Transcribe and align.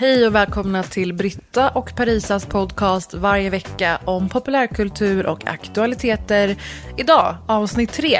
Hej 0.00 0.26
och 0.26 0.34
välkomna 0.34 0.82
till 0.82 1.14
Britta 1.14 1.70
och 1.70 1.96
Parisas 1.96 2.46
podcast 2.46 3.14
varje 3.14 3.50
vecka 3.50 4.00
om 4.04 4.28
populärkultur 4.28 5.26
och 5.26 5.46
aktualiteter. 5.46 6.56
Idag 6.96 7.36
avsnitt 7.46 7.92
3. 7.92 8.18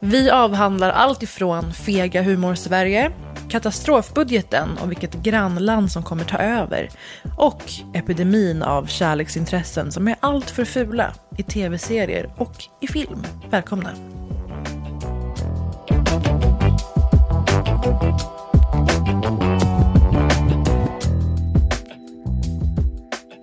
Vi 0.00 0.30
avhandlar 0.30 0.90
allt 0.90 1.22
ifrån 1.22 1.72
fega 1.72 2.22
humor-Sverige, 2.22 3.12
katastrofbudgeten 3.48 4.78
och 4.82 4.90
vilket 4.90 5.14
grannland 5.14 5.92
som 5.92 6.02
kommer 6.02 6.24
ta 6.24 6.38
över 6.38 6.88
och 7.36 7.62
epidemin 7.94 8.62
av 8.62 8.86
kärleksintressen 8.86 9.92
som 9.92 10.08
är 10.08 10.16
allt 10.20 10.50
för 10.50 10.64
fula 10.64 11.14
i 11.38 11.42
tv-serier 11.42 12.34
och 12.38 12.64
i 12.80 12.86
film. 12.86 13.22
Välkomna! 13.50 13.90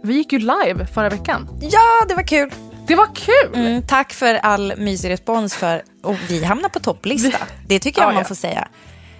Vi 0.04 0.14
gick 0.14 0.34
ju 0.34 0.40
live 0.40 0.86
förra 0.94 1.10
veckan. 1.10 1.48
Ja, 1.62 2.06
det 2.08 2.16
var 2.16 2.24
kul. 2.24 2.52
Det 2.88 2.96
var 2.96 3.08
kul! 3.16 3.56
Mm, 3.66 3.82
tack 3.88 4.14
för 4.14 4.36
all 4.36 4.74
mysig 4.78 5.10
respons. 5.10 5.56
För, 5.56 5.82
och 6.04 6.16
vi 6.30 6.44
hamnar 6.44 6.70
på 6.70 6.80
topplista. 6.80 7.38
Det 7.68 7.80
tycker 7.80 8.02
jag 8.02 8.08
Ja, 8.10 8.14
man 8.14 8.22
ja. 8.22 8.28
får 8.28 8.36
säga. 8.36 8.68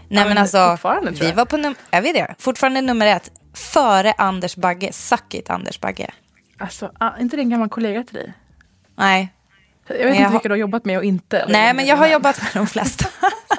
Nej, 0.08 0.20
men 0.24 0.28
men 0.28 0.38
alltså, 0.38 0.78
vi 1.12 1.28
jag. 1.28 1.36
var 1.36 1.46
på 1.46 1.58
num- 1.58 1.76
är 1.92 2.02
vi 2.02 2.14
det? 2.14 2.36
Fortfarande 2.40 2.82
nummer 2.82 3.08
ett. 3.08 3.32
Före 3.54 4.14
Anders 4.18 4.56
Bagge. 4.56 4.94
Suck 4.94 5.34
it, 5.34 5.50
Anders 5.50 5.80
Bagge. 5.80 6.10
Alltså, 6.60 6.92
ah, 7.00 7.18
inte 7.20 7.36
det 7.36 7.42
en 7.42 7.50
gammal 7.50 7.70
kollega 7.70 8.04
till 8.04 8.16
dig? 8.16 8.34
Nej, 8.98 9.34
Jag 9.88 9.96
vet 9.96 10.04
jag 10.06 10.12
inte 10.16 10.24
har- 10.24 10.32
vilka 10.32 10.48
du 10.50 10.54
har 10.54 10.58
jobbat 10.60 10.86
med 10.86 10.98
och 10.98 11.04
inte. 11.04 11.46
Nej 11.50 11.74
men 11.74 11.86
jag 11.86 11.98
har 11.98 12.08
jobbat 12.08 12.42
med 12.42 12.50
de 12.54 12.68
flesta. 12.68 13.06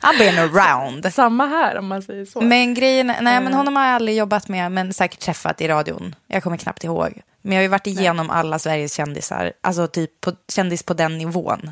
I've 0.00 0.18
been 0.18 0.38
around. 0.38 1.14
Samma 1.14 1.46
här 1.46 1.78
om 1.78 1.86
man 1.86 2.02
säger 2.02 2.24
så. 2.24 2.40
Men 2.40 2.74
grejen, 2.74 3.06
nej 3.06 3.36
Eh. 3.36 3.42
men 3.42 3.54
honom 3.54 3.76
har 3.76 3.86
jag 3.86 3.94
aldrig 3.94 4.16
jobbat 4.16 4.48
med, 4.48 4.72
men 4.72 4.92
säkert 4.92 5.20
träffat 5.20 5.60
i 5.60 5.68
radion. 5.68 6.14
Jag 6.26 6.42
kommer 6.42 6.56
knappt 6.56 6.84
ihåg. 6.84 7.20
Men 7.42 7.52
jag 7.52 7.58
har 7.58 7.62
ju 7.62 7.68
varit 7.68 7.86
igenom 7.86 8.30
alla 8.30 8.58
Sveriges 8.58 8.94
kändisar, 8.94 9.52
alltså 9.60 9.86
typ 9.86 10.20
på, 10.20 10.32
kändis 10.52 10.82
på 10.82 10.94
den 10.94 11.18
nivån. 11.18 11.70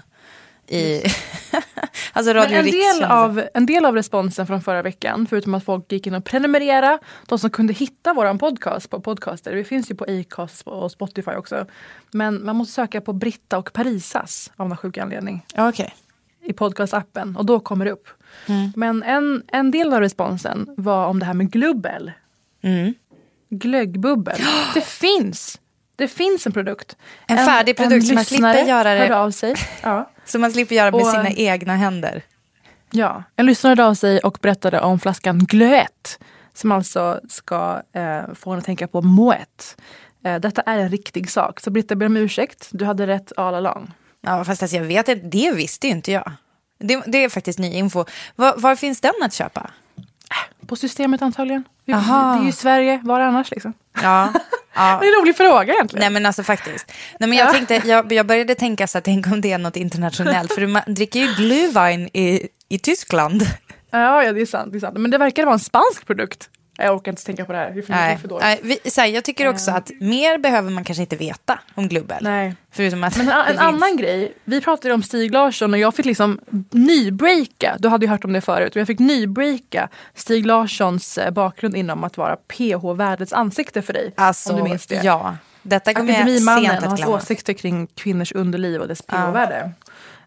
I, 0.68 1.02
alltså 2.12 2.34
Men 2.34 2.42
Radio 2.42 2.56
en, 2.56 2.64
Riks 2.64 2.98
del 2.98 3.04
av, 3.04 3.42
en 3.54 3.66
del 3.66 3.84
av 3.84 3.94
responsen 3.94 4.46
från 4.46 4.62
förra 4.62 4.82
veckan, 4.82 5.26
förutom 5.30 5.54
att 5.54 5.64
folk 5.64 5.92
gick 5.92 6.06
in 6.06 6.14
och 6.14 6.24
prenumerera, 6.24 6.98
de 7.26 7.38
som 7.38 7.50
kunde 7.50 7.72
hitta 7.72 8.12
våran 8.14 8.38
podcast 8.38 8.90
på 8.90 9.00
podcaster, 9.00 9.54
vi 9.54 9.64
finns 9.64 9.90
ju 9.90 9.94
på 9.94 10.04
Acast 10.08 10.66
och 10.66 10.90
Spotify 10.90 11.30
också, 11.30 11.66
men 12.10 12.44
man 12.44 12.56
måste 12.56 12.74
söka 12.74 13.00
på 13.00 13.12
Britta 13.12 13.58
och 13.58 13.72
Parisas 13.72 14.52
av 14.56 14.68
någon 14.68 14.76
sjuk 14.78 14.98
anledning 14.98 15.46
Okej. 15.56 15.94
I 16.44 16.52
podcastappen 16.52 17.36
och 17.36 17.46
då 17.46 17.60
kommer 17.60 17.84
det 17.84 17.90
upp. 17.90 18.08
Mm. 18.46 18.72
Men 18.76 19.02
en, 19.02 19.42
en 19.48 19.70
del 19.70 19.92
av 19.92 20.00
responsen 20.00 20.74
var 20.76 21.06
om 21.06 21.18
det 21.18 21.26
här 21.26 21.34
med 21.34 21.50
glubbel. 21.52 22.12
Mm. 22.62 22.94
Glöggbubbel. 23.50 24.40
Det 24.74 24.84
finns! 24.84 25.58
Det 25.96 26.08
finns 26.08 26.46
en 26.46 26.52
produkt. 26.52 26.96
En 27.26 27.36
färdig 27.36 27.76
produkt 27.76 28.06
som 28.06 28.14
man 28.14 28.24
slipper 28.24 28.66
göra 28.66 28.94
det. 28.94 29.16
av 29.16 29.30
sig. 29.30 29.54
Ja. 29.82 30.10
Så 30.24 30.38
man 30.38 30.52
slipper 30.52 30.74
göra 30.74 30.90
med 30.90 31.00
Och- 31.00 31.06
sina 31.10 31.30
egna 31.30 31.76
händer. 31.76 32.22
Ja, 32.94 33.22
en 33.36 33.46
lyssnare 33.46 33.70
hörde 33.70 33.84
av 33.84 33.94
sig 33.94 34.18
och 34.18 34.38
berättade 34.42 34.80
om 34.80 35.00
flaskan 35.00 35.38
Glöet 35.38 36.18
som 36.54 36.72
alltså 36.72 37.20
ska 37.28 37.82
eh, 37.92 38.34
få 38.34 38.50
en 38.52 38.58
att 38.58 38.64
tänka 38.64 38.88
på 38.88 39.02
Moet. 39.02 39.76
Eh, 40.24 40.36
detta 40.40 40.62
är 40.62 40.78
en 40.78 40.88
riktig 40.88 41.30
sak. 41.30 41.60
Så 41.60 41.70
Britta 41.70 41.94
ber 41.94 42.06
om 42.06 42.16
ursäkt, 42.16 42.68
du 42.72 42.84
hade 42.84 43.06
rätt 43.06 43.32
all 43.36 43.54
along. 43.54 43.90
Ja, 44.22 44.44
fast 44.44 44.62
alltså, 44.62 44.76
jag 44.76 44.84
vet 44.84 45.08
inte, 45.08 45.26
det 45.26 45.52
visste 45.52 45.86
ju 45.86 45.92
inte 45.92 46.12
jag. 46.12 46.32
Det, 46.78 47.02
det 47.06 47.24
är 47.24 47.28
faktiskt 47.28 47.58
ny 47.58 47.72
info. 47.74 48.04
Var, 48.36 48.56
var 48.56 48.76
finns 48.76 49.00
den 49.00 49.12
att 49.22 49.32
köpa? 49.34 49.70
På 50.66 50.76
systemet 50.76 51.22
antagligen. 51.22 51.64
Vi, 51.84 51.92
det 51.92 51.98
är 51.98 52.44
ju 52.44 52.52
Sverige, 52.52 53.00
var 53.04 53.20
annars 53.20 53.50
liksom? 53.50 53.72
Ja, 54.02 54.32
ja. 54.74 54.98
Det 55.00 55.06
är 55.06 55.14
en 55.16 55.22
rolig 55.22 55.36
fråga 55.36 55.72
egentligen. 55.74 56.00
Nej 56.00 56.10
men 56.10 56.26
alltså 56.26 56.42
faktiskt. 56.42 56.92
Nej, 57.20 57.28
men 57.28 57.38
jag, 57.38 57.48
Ja. 57.48 57.52
tänkte, 57.52 57.82
jag, 57.88 58.12
jag 58.12 58.26
började 58.26 58.54
tänka 58.54 58.86
så 58.86 58.98
att 58.98 59.04
tänk 59.04 59.26
om 59.26 59.40
det 59.40 59.52
är 59.52 59.58
något 59.58 59.76
internationellt. 59.76 60.52
För 60.54 60.66
man 60.66 60.82
dricker 60.86 61.20
ju 61.20 61.26
glühwein 61.26 62.08
i, 62.12 62.48
i 62.68 62.78
Tyskland. 62.78 63.42
Ja, 63.90 64.22
ja, 64.24 64.32
det 64.32 64.40
är 64.40 64.46
sant. 64.46 64.72
Det 64.72 64.78
är 64.78 64.80
sant. 64.80 64.98
Men 64.98 65.10
det 65.10 65.18
verkar 65.18 65.44
vara 65.44 65.54
en 65.54 65.60
spansk 65.60 66.06
produkt. 66.06 66.50
Jag 66.82 66.94
orkar 66.96 67.12
inte 67.12 67.24
tänka 67.24 67.44
på 67.44 67.52
det 67.52 67.58
här. 67.58 67.70
Det 67.70 67.88
Nej, 67.88 68.18
för 68.18 68.28
dåligt. 68.28 68.42
nej 68.44 68.60
vi, 68.62 68.90
så 68.90 69.00
här, 69.00 69.08
jag 69.08 69.24
tycker 69.24 69.48
också 69.48 69.70
att 69.70 69.90
mer 70.00 70.38
behöver 70.38 70.70
man 70.70 70.84
kanske 70.84 71.02
inte 71.02 71.16
veta 71.16 71.58
om 71.74 71.88
glubbel. 71.88 72.18
Nej. 72.20 72.54
Förutom 72.70 73.04
att 73.04 73.16
Men 73.16 73.28
en, 73.28 73.46
en 73.46 73.58
annan 73.58 73.96
grej, 73.96 74.32
vi 74.44 74.60
pratade 74.60 74.94
om 74.94 75.02
Stig 75.02 75.32
Larsson 75.32 75.72
och 75.72 75.78
jag 75.78 75.94
fick 75.94 76.06
liksom 76.06 76.40
nybreaka, 76.70 77.76
du 77.78 77.88
hade 77.88 78.06
ju 78.06 78.10
hört 78.10 78.24
om 78.24 78.32
det 78.32 78.40
förut, 78.40 78.74
och 78.76 78.80
jag 78.80 78.86
fick 78.86 78.98
nybreaka 78.98 79.88
Stig 80.14 80.46
Larssons 80.46 81.18
eh, 81.18 81.30
bakgrund 81.30 81.76
inom 81.76 82.04
att 82.04 82.16
vara 82.16 82.36
PH-världets 82.36 83.32
ansikte 83.32 83.82
för 83.82 83.92
dig. 83.92 84.12
Alltså, 84.16 84.50
om 84.52 84.56
du 84.56 84.62
minns 84.62 84.86
det. 84.86 85.00
ja. 85.04 85.36
Detta 85.62 85.94
kommer 85.94 86.12
jag 86.12 86.16
Akademimannen 86.22 86.64
sent 86.64 86.78
att 86.78 86.84
hans 86.84 87.00
glömma. 87.00 87.16
åsikter 87.16 87.52
kring 87.52 87.86
kvinnors 87.86 88.32
underliv 88.32 88.80
och 88.80 88.88
dess 88.88 89.02
PH-värde. 89.02 89.70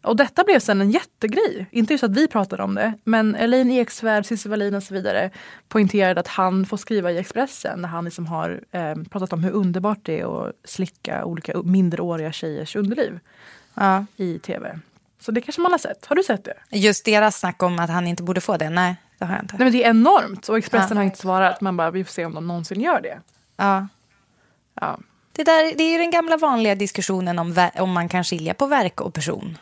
Och 0.06 0.16
detta 0.16 0.44
blev 0.44 0.60
sen 0.60 0.82
en 0.82 0.92
jättegrej. 0.92 1.66
Inte 1.72 1.94
just 1.94 2.04
att 2.04 2.12
vi 2.18 2.28
pratade 2.28 2.64
om 2.64 2.76
det, 2.76 2.94
men 3.04 3.36
Elaine 3.36 3.72
Eksvärd, 3.72 4.26
Cissi 4.26 4.50
Wallin 4.50 4.76
och 4.76 4.84
så 4.84 4.94
vidare 4.94 5.30
poängterade 5.70 6.20
att 6.20 6.28
han 6.28 6.66
får 6.66 6.78
skriva 6.78 7.12
i 7.12 7.18
Expressen 7.18 7.82
när 7.82 7.90
han 7.90 8.06
liksom 8.06 8.26
har 8.28 8.62
eh, 8.72 8.96
pratat 9.10 9.34
om 9.34 9.44
hur 9.44 9.52
underbart 9.52 10.00
det 10.02 10.20
är 10.20 10.48
att 10.48 10.54
slicka 10.64 11.26
olika 11.26 11.62
minderåriga 11.62 12.32
tjejers 12.32 12.76
underliv 12.76 13.20
Ja. 13.74 14.06
i 14.18 14.40
tv. 14.40 14.80
Så 15.20 15.32
det 15.32 15.42
kanske 15.42 15.62
man 15.62 15.72
har 15.72 15.80
sett. 15.80 16.06
Har 16.06 16.16
du 16.16 16.24
sett 16.24 16.44
det? 16.44 16.78
Just 16.78 17.06
deras 17.06 17.40
snack 17.40 17.64
om 17.64 17.80
att 17.80 17.90
han 17.90 18.08
inte 18.08 18.24
borde 18.24 18.42
få 18.42 18.58
det, 18.58 18.70
nej 18.70 18.96
det 19.18 19.26
har 19.26 19.34
jag 19.36 19.44
inte. 19.44 19.56
Nej 19.58 19.66
men 19.66 19.74
det 19.74 19.84
är 19.84 19.90
enormt 19.90 20.50
och 20.50 20.58
Expressen 20.58 20.90
Ja. 20.92 20.96
har 20.96 21.04
inte 21.04 21.18
svarat. 21.20 21.62
Man 21.62 21.78
bara, 21.78 21.92
vi 21.92 22.04
får 22.04 22.12
se 22.12 22.26
om 22.26 22.34
de 22.34 22.48
någonsin 22.48 22.82
gör 22.82 23.02
det. 23.02 23.20
Ja. 23.58 23.88
Ja. 24.82 24.98
Det, 25.32 25.44
där, 25.44 25.78
det 25.78 25.84
är 25.84 25.92
ju 25.92 25.98
den 25.98 26.12
gamla 26.12 26.38
vanliga 26.38 26.76
diskussionen 26.76 27.40
om, 27.40 27.70
om 27.76 27.92
man 27.92 28.10
kan 28.10 28.24
skilja 28.24 28.54
på 28.54 28.66
verk 28.68 29.02
och 29.02 29.14
person. 29.14 29.58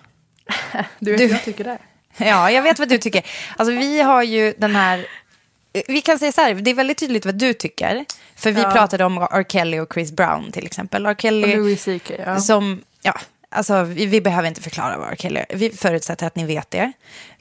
Du 0.99 1.11
vet 1.11 1.17
Du- 1.19 1.27
vad 1.27 1.35
jag 1.35 1.43
tycker 1.43 1.63
det. 1.63 1.77
Ja, 2.17 2.51
jag 2.51 2.61
vet 2.61 2.79
vad 2.79 2.89
du 2.89 2.97
tycker. 2.97 3.25
Alltså 3.57 3.75
vi 3.75 4.01
har 4.01 4.23
ju 4.23 4.53
den 4.57 4.75
här... 4.75 5.05
Vi 5.87 6.01
kan 6.01 6.19
säga 6.19 6.31
så 6.31 6.41
här, 6.41 6.53
det 6.53 6.71
är 6.71 6.75
väldigt 6.75 6.97
tydligt 6.97 7.25
vad 7.25 7.35
du 7.35 7.53
tycker. 7.53 8.05
För 8.35 8.51
vi 8.51 8.61
Ja. 8.61 8.71
pratade 8.71 9.03
om 9.05 9.17
R. 9.17 9.45
Kelly 9.49 9.79
och 9.79 9.93
Chris 9.93 10.11
Brown 10.11 10.51
till 10.51 10.65
exempel. 10.65 11.05
R. 11.05 11.11
Och 11.11 11.21
Kelly 11.21 11.55
Louis 11.55 11.83
CK. 11.85 12.11
Ja. 12.25 12.39
som... 12.39 12.81
Ja, 13.01 13.19
alltså 13.49 13.83
vi, 13.83 14.05
vi 14.05 14.21
behöver 14.21 14.47
inte 14.47 14.61
förklara 14.61 14.97
vad 14.97 15.07
R. 15.11 15.15
Kelly 15.19 15.39
är. 15.49 15.55
Vi 15.57 15.69
förutsätter 15.69 16.27
att 16.27 16.35
ni 16.35 16.45
vet 16.45 16.71
det. 16.71 16.91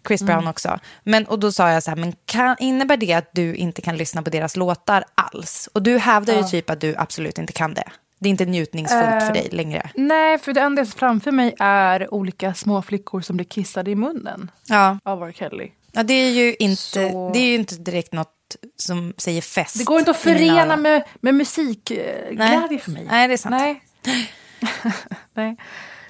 Chris 0.07 0.21
Mm. 0.21 0.35
Brown 0.35 0.49
också. 0.49 0.79
Men, 1.05 1.27
och 1.27 1.39
då 1.39 1.53
sa 1.53 1.71
jag 1.71 1.83
så 1.83 1.91
här, 1.91 1.97
men 1.97 2.15
kan, 2.27 2.57
innebär 2.61 2.97
det 2.97 3.13
att 3.13 3.29
du 3.33 3.55
inte 3.55 3.83
kan 3.83 3.97
lyssna 3.97 4.23
på 4.23 4.31
deras 4.31 4.57
låtar 4.57 5.05
alls? 5.15 5.69
Och 5.73 5.83
du 5.83 5.99
hävdar 5.99 6.35
ju 6.35 6.43
typ 6.43 6.71
att 6.71 6.81
du 6.81 6.95
absolut 6.99 7.39
inte 7.39 7.53
kan 7.53 7.75
det. 7.75 7.85
Det 8.23 8.29
är 8.29 8.31
inte 8.31 8.45
njutningsfullt 8.45 9.03
för 9.05 9.27
Eh, 9.27 9.33
dig 9.33 9.49
längre. 9.53 9.91
Nej, 9.95 10.39
för 10.39 10.53
det 10.53 10.61
enda 10.61 10.81
jag 10.81 10.89
framför 10.89 11.31
mig 11.31 11.55
är 11.59 12.15
olika 12.15 12.55
små 12.55 12.83
flickor 12.83 13.21
som 13.21 13.37
blir 13.37 13.47
kissade 13.47 13.91
i 13.91 13.95
munnen 13.95 14.51
Ja. 14.67 14.99
av 15.05 15.23
R. 15.23 15.33
Kelly. 15.37 15.71
ja, 15.93 16.03
det 16.03 16.15
är 16.15 16.31
ju 16.31 16.55
inte, 16.59 16.77
Så- 16.83 17.31
det 17.35 17.39
är 17.39 17.45
ju 17.45 17.55
inte 17.55 17.75
direkt 17.75 18.13
något 18.13 18.57
som 18.77 19.15
säger 19.17 19.41
fest. 19.43 19.79
Det 19.79 19.85
går 19.85 19.99
inte 19.99 20.11
att 20.11 20.17
förena 20.17 20.77
med, 20.77 21.05
med 21.21 21.35
musikglädje 21.35 22.79
för 22.79 22.91
mig. 22.91 23.07
Nej, 23.11 23.29
det 23.29 23.35
är 23.35 23.39
sant. 23.39 23.55
Nej. 23.59 23.83
Nej. 25.35 25.57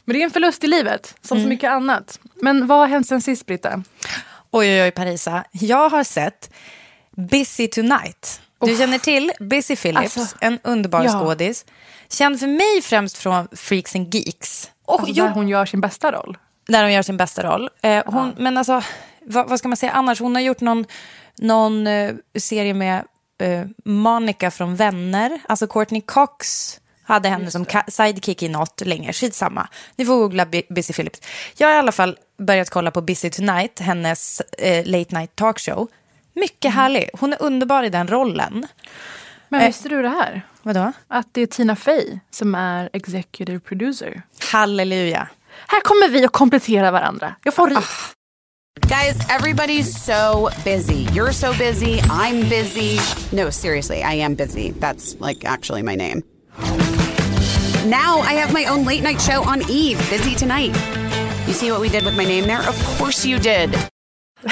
Men 0.04 0.14
det 0.14 0.20
är 0.20 0.24
en 0.24 0.30
förlust 0.30 0.64
i 0.64 0.66
livet, 0.66 1.14
som 1.22 1.36
Mm. 1.36 1.44
så 1.44 1.48
mycket 1.48 1.70
annat. 1.70 2.20
Men 2.34 2.66
vad 2.66 2.78
har 2.78 2.86
hänt 2.86 3.06
sen 3.08 3.22
sist, 3.22 3.46
Britta? 3.46 3.82
Oj, 4.50 4.68
oj, 4.72 4.82
oj, 4.82 4.90
Parisa. 4.90 5.44
Jag 5.52 5.88
har 5.88 6.04
sett 6.04 6.50
Busy 7.30 7.68
Tonight. 7.68 8.40
Du 8.66 8.76
känner 8.76 8.98
till 8.98 9.32
Busy 9.40 9.76
Phillips, 9.76 10.18
Alltså, 10.18 10.36
en 10.40 10.58
underbar 10.64 11.04
ja. 11.04 11.20
skådis. 11.20 11.64
Känd 12.08 12.40
för 12.40 12.46
mig 12.46 12.82
främst 12.82 13.18
från 13.18 13.48
Freaks 13.52 13.96
and 13.96 14.14
Geeks. 14.14 14.70
Och 14.84 15.00
Alltså, 15.00 15.14
där 15.14 15.28
hon 15.30 15.48
gör 15.48 15.66
sin 15.66 15.80
bästa 15.80 16.12
roll. 16.12 16.36
där 16.68 16.82
hon 16.82 16.92
gör 16.92 17.02
sin 17.02 17.16
bästa 17.16 17.42
roll. 17.42 17.70
Eh, 17.82 18.02
hon, 18.06 18.34
Men 18.38 18.58
alltså, 18.58 18.82
vad, 19.26 19.48
vad 19.48 19.58
ska 19.58 19.68
man 19.68 19.76
säga 19.76 19.92
annars? 19.92 20.20
Hon 20.20 20.34
har 20.34 20.42
gjort 20.42 20.60
någon, 20.60 20.84
någon 21.38 21.86
eh, 21.86 22.12
serie 22.38 22.74
med 22.74 23.04
eh, 23.42 23.64
Monica 23.84 24.50
från 24.50 24.76
Vänner. 24.76 25.40
Alltså 25.48 25.66
Courtney 25.66 26.00
Cox 26.00 26.78
hade 27.04 27.28
henne 27.28 27.50
som 27.50 27.66
sidekick 27.88 28.42
i 28.42 28.48
något 28.48 28.80
länge. 28.80 29.12
Skitsamma. 29.12 29.68
Ni 29.96 30.04
får 30.04 30.16
googla 30.16 30.46
B- 30.46 30.62
Busy 30.70 30.92
Phillips. 30.92 31.20
Jag 31.56 31.68
har 31.68 31.74
i 31.74 31.78
alla 31.78 31.92
fall 31.92 32.18
börjat 32.38 32.70
kolla 32.70 32.90
på 32.90 33.00
Busy 33.00 33.30
Tonight, 33.30 33.80
hennes 33.80 34.40
eh, 34.40 34.86
late 34.86 35.14
night 35.18 35.36
talkshow. 35.36 35.88
Mycket 36.34 36.72
härlig. 36.74 37.08
Hon 37.12 37.32
är 37.32 37.42
underbar 37.42 37.82
i 37.82 37.88
den 37.88 38.06
rollen. 38.08 38.66
Men 39.48 39.60
Eh. 39.60 39.66
visste 39.66 39.88
du 39.88 40.02
det 40.02 40.08
här? 40.08 40.42
Vadå? 40.62 40.92
Att 41.08 41.28
det 41.32 41.40
är 41.40 41.46
Tina 41.46 41.76
Fey 41.76 42.18
som 42.30 42.54
är 42.54 42.90
executive 42.92 43.60
producer. 43.60 44.22
Halleluja. 44.52 45.28
Här 45.66 45.80
kommer 45.80 46.08
vi 46.08 46.24
att 46.24 46.32
komplettera 46.32 46.90
varandra. 46.90 47.34
Jag 47.44 47.54
får 47.54 47.68
ris. 47.68 48.12
Guys, 48.80 49.16
everybody's 49.28 49.82
so 49.84 50.48
busy. 50.64 51.06
You're 51.06 51.32
so 51.32 51.52
busy. 51.58 52.00
I'm 52.00 52.48
busy. 52.48 52.98
No, 53.36 53.50
seriously, 53.52 53.96
I 53.96 54.22
am 54.22 54.34
busy. 54.34 54.72
That's 54.80 55.26
like 55.28 55.48
actually 55.48 55.82
my 55.82 55.96
name. 55.96 56.22
Now 57.84 58.20
I 58.22 58.34
have 58.40 58.52
my 58.52 58.66
own 58.70 58.84
late 58.84 59.02
night 59.02 59.20
show 59.20 59.42
on 59.42 59.62
Eve, 59.70 59.98
Busy 60.10 60.34
Tonight. 60.34 60.74
You 61.46 61.52
see 61.52 61.70
what 61.70 61.80
we 61.80 61.88
did 61.88 62.04
with 62.04 62.16
my 62.16 62.24
name 62.24 62.46
there? 62.46 62.60
Of 62.68 62.98
course 62.98 63.26
you 63.28 63.38
did. 63.38 63.70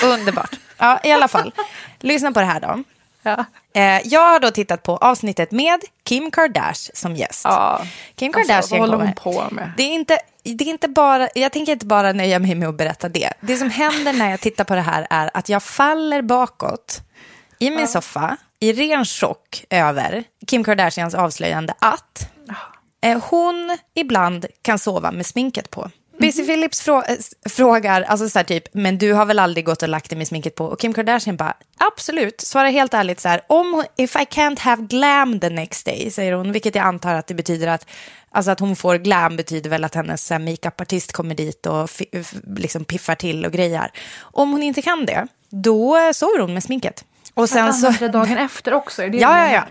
Underbart. 0.04 0.54
Ja, 0.78 1.00
i 1.04 1.12
alla 1.12 1.28
fall. 1.28 1.52
Lyssna 2.00 2.32
på 2.32 2.40
det 2.40 2.46
här 2.46 2.60
då. 2.60 2.82
Ja. 3.22 3.44
Eh, 3.74 4.00
jag 4.04 4.28
har 4.28 4.40
då 4.40 4.50
tittat 4.50 4.82
på 4.82 4.96
avsnittet 4.96 5.50
med 5.50 5.80
Kim 6.04 6.30
Kardashian 6.30 6.94
som 6.94 7.16
gäst. 7.16 7.40
Ja. 7.44 7.82
Kim 8.14 8.32
Alltså, 8.34 8.48
Kardashian 8.52 8.80
vad 8.80 8.90
håller 8.90 9.04
hon 9.04 9.14
på 9.14 9.54
med? 9.54 9.72
Det 9.76 9.82
är, 9.82 9.94
inte, 9.94 10.18
det 10.42 10.64
är 10.64 10.68
inte 10.68 10.88
bara, 10.88 11.28
jag 11.34 11.52
tänker 11.52 11.72
inte 11.72 11.86
bara 11.86 12.12
nöja 12.12 12.38
mig 12.38 12.54
med 12.54 12.68
att 12.68 12.74
berätta 12.74 13.08
det. 13.08 13.32
Det 13.40 13.56
som 13.56 13.70
händer 13.70 14.12
när 14.12 14.30
jag 14.30 14.40
tittar 14.40 14.64
på 14.64 14.74
det 14.74 14.80
här 14.80 15.06
är 15.10 15.30
att 15.34 15.48
jag 15.48 15.62
faller 15.62 16.22
bakåt 16.22 17.00
i 17.58 17.70
min 17.70 17.88
soffa 17.88 18.36
i 18.60 18.72
ren 18.72 19.04
chock 19.04 19.64
över 19.70 20.24
Kim 20.46 20.64
Kardashians 20.64 21.14
avslöjande 21.14 21.74
att 21.78 22.30
eh, 23.02 23.22
hon 23.30 23.78
ibland 23.94 24.46
kan 24.62 24.78
sova 24.78 25.12
med 25.12 25.26
sminket 25.26 25.70
på. 25.70 25.90
Busy 26.20 26.46
Phillips 26.46 26.88
frå- 26.88 27.04
eh, 27.10 27.16
frågar, 27.50 28.02
alltså 28.02 28.28
så 28.28 28.38
här 28.38 28.44
typ, 28.44 28.64
men 28.72 28.98
du 28.98 29.12
har 29.12 29.26
väl 29.26 29.38
aldrig 29.38 29.64
gått 29.64 29.82
och 29.82 29.88
lagt 29.88 30.10
dig 30.10 30.18
med 30.18 30.28
sminket 30.28 30.54
på? 30.54 30.64
Och 30.64 30.80
Kim 30.80 30.94
Kardashian 30.94 31.36
bara, 31.36 31.54
absolut, 31.78 32.40
svarar 32.40 32.70
helt 32.70 32.94
ärligt 32.94 33.20
så 33.20 33.28
här, 33.28 33.40
om 33.46 33.84
if 33.96 34.16
I 34.16 34.18
can't 34.18 34.60
have 34.60 34.82
glam 34.82 35.40
the 35.40 35.50
next 35.50 35.86
day, 35.86 36.10
säger 36.10 36.32
hon, 36.32 36.52
vilket 36.52 36.74
jag 36.74 36.84
antar 36.84 37.14
att 37.14 37.26
det 37.26 37.34
betyder 37.34 37.66
att, 37.66 37.86
alltså 38.30 38.50
att 38.50 38.60
hon 38.60 38.76
får 38.76 38.96
glam 38.96 39.36
betyder 39.36 39.70
väl 39.70 39.84
att 39.84 39.94
hennes 39.94 40.30
makeupartist 40.30 41.12
kommer 41.12 41.34
dit 41.34 41.66
och 41.66 41.90
liksom 42.56 42.84
piffar 42.84 43.14
till 43.14 43.46
och 43.46 43.52
grejar. 43.52 43.90
Om 44.20 44.50
hon 44.52 44.62
inte 44.62 44.82
kan 44.82 45.06
det, 45.06 45.26
då 45.50 46.10
sover 46.14 46.38
hon 46.40 46.54
med 46.54 46.62
sminket. 46.62 47.04
Och 47.34 47.48
sen 47.48 47.74
så... 47.74 47.90
Dagen 48.08 48.38
efter 48.38 48.74
också? 48.74 49.02
Är 49.02 49.08
det 49.08 49.18
Ja, 49.18 49.46
ja, 49.46 49.52
ja. 49.52 49.64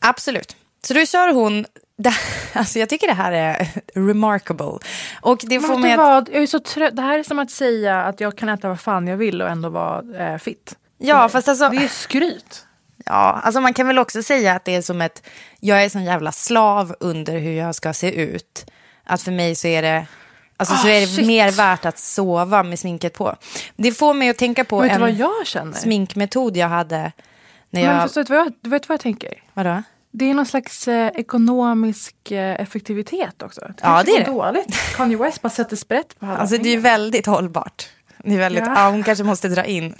Absolut. 0.00 0.56
Så 0.82 0.94
då 0.94 1.06
kör 1.06 1.32
hon... 1.34 1.66
Det, 1.98 2.12
alltså 2.52 2.78
jag 2.78 2.88
tycker 2.88 3.06
det 3.06 3.12
här 3.14 3.32
är 3.32 3.68
remarkable. 3.94 4.78
Och 5.20 5.40
det 5.42 5.60
får 5.60 5.78
mig 5.78 5.92
att... 5.92 5.98
vad? 5.98 6.28
Jag 6.32 6.42
är 6.42 6.46
så 6.46 6.60
trött. 6.60 6.96
Det 6.96 7.02
här 7.02 7.18
är 7.18 7.22
som 7.22 7.38
att 7.38 7.50
säga 7.50 8.02
att 8.02 8.20
jag 8.20 8.38
kan 8.38 8.48
äta 8.48 8.68
vad 8.68 8.80
fan 8.80 9.06
jag 9.06 9.16
vill 9.16 9.42
och 9.42 9.48
ändå 9.48 9.68
vara 9.68 10.32
eh, 10.32 10.38
fit. 10.38 10.76
Ja, 10.98 11.28
fast 11.28 11.48
alltså... 11.48 11.68
Det 11.68 11.76
är 11.84 11.88
skryt. 11.88 12.66
Ja, 13.04 13.40
alltså 13.44 13.60
man 13.60 13.74
kan 13.74 13.86
väl 13.86 13.98
också 13.98 14.22
säga 14.22 14.54
att 14.54 14.64
det 14.64 14.74
är 14.74 14.82
som 14.82 15.00
ett... 15.00 15.26
Jag 15.60 15.84
är 15.84 15.88
sån 15.88 16.04
jävla 16.04 16.32
slav 16.32 16.94
under 17.00 17.38
hur 17.38 17.52
jag 17.52 17.74
ska 17.74 17.92
se 17.92 18.22
ut. 18.22 18.66
Att 19.04 19.22
för 19.22 19.32
mig 19.32 19.54
så 19.54 19.66
är 19.68 19.82
det... 19.82 20.06
Alltså 20.56 20.74
så 20.76 20.88
Ah, 20.88 20.90
är 20.90 21.00
det 21.00 21.06
shit. 21.06 21.26
mer 21.26 21.50
värt 21.50 21.84
att 21.84 21.98
sova 21.98 22.62
med 22.62 22.78
sminket 22.78 23.14
på. 23.14 23.36
Det 23.76 23.92
får 23.92 24.14
mig 24.14 24.28
att 24.28 24.38
tänka 24.38 24.64
på 24.64 24.82
en 24.82 25.16
jag 25.16 25.74
sminkmetod 25.74 26.56
jag 26.56 26.68
hade 26.68 27.12
när 27.70 27.80
jag... 27.80 27.96
Men 27.96 28.02
förstår 28.02 28.24
du 28.24 28.34
vad 28.34 28.52
jag, 28.62 28.70
vet 28.70 28.88
vad 28.88 28.94
jag 28.94 29.00
tänker? 29.00 29.42
Vadå? 29.54 29.82
Det 30.18 30.30
är 30.30 30.34
någon 30.34 30.46
slags 30.46 30.88
eh, 30.88 31.10
ekonomisk 31.14 32.30
eh, 32.30 32.60
effektivitet 32.60 33.42
också. 33.42 33.60
Det 33.60 33.74
Ja, 33.82 34.02
det 34.02 34.10
är 34.10 34.24
går 34.24 34.44
dåligt. 34.44 34.74
Kanye 34.96 35.16
West 35.16 35.42
bara 35.42 35.48
sätter 35.50 35.76
sprätt 35.76 36.20
på 36.20 36.26
alla 36.26 36.36
Alltså 36.36 36.58
det 36.58 36.68
är 36.68 36.78
väldigt 36.78 37.26
hållbart. 37.26 37.88
Det 38.24 38.34
är 38.34 38.38
väldigt, 38.38 38.66
Ja. 38.66 38.74
ja. 38.76 38.90
hon 38.90 39.02
kanske 39.02 39.24
måste 39.24 39.48
dra 39.48 39.64
in, 39.64 39.94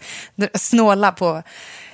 snåla 0.55 1.13
på 1.13 1.43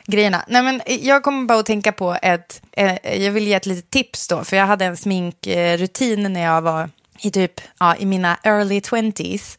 grejerna. 0.06 0.44
Nej, 0.48 0.62
men 0.62 0.80
jag 0.86 1.22
kommer 1.22 1.46
bara 1.46 1.58
att 1.58 1.66
tänka 1.66 1.92
på 1.92 2.16
ett, 2.22 2.62
eh, 2.72 3.22
jag 3.22 3.32
vill 3.32 3.46
ge 3.46 3.54
ett 3.54 3.66
litet 3.66 3.90
tips 3.90 4.28
då, 4.28 4.44
för 4.44 4.56
jag 4.56 4.66
hade 4.66 4.84
en 4.84 4.96
sminkrutin 4.96 6.32
när 6.32 6.42
jag 6.42 6.62
var 6.62 6.90
i 7.18 7.30
typ, 7.30 7.60
ja, 7.78 7.96
i 7.96 8.06
mina 8.06 8.38
early 8.42 8.80
20s. 8.80 9.58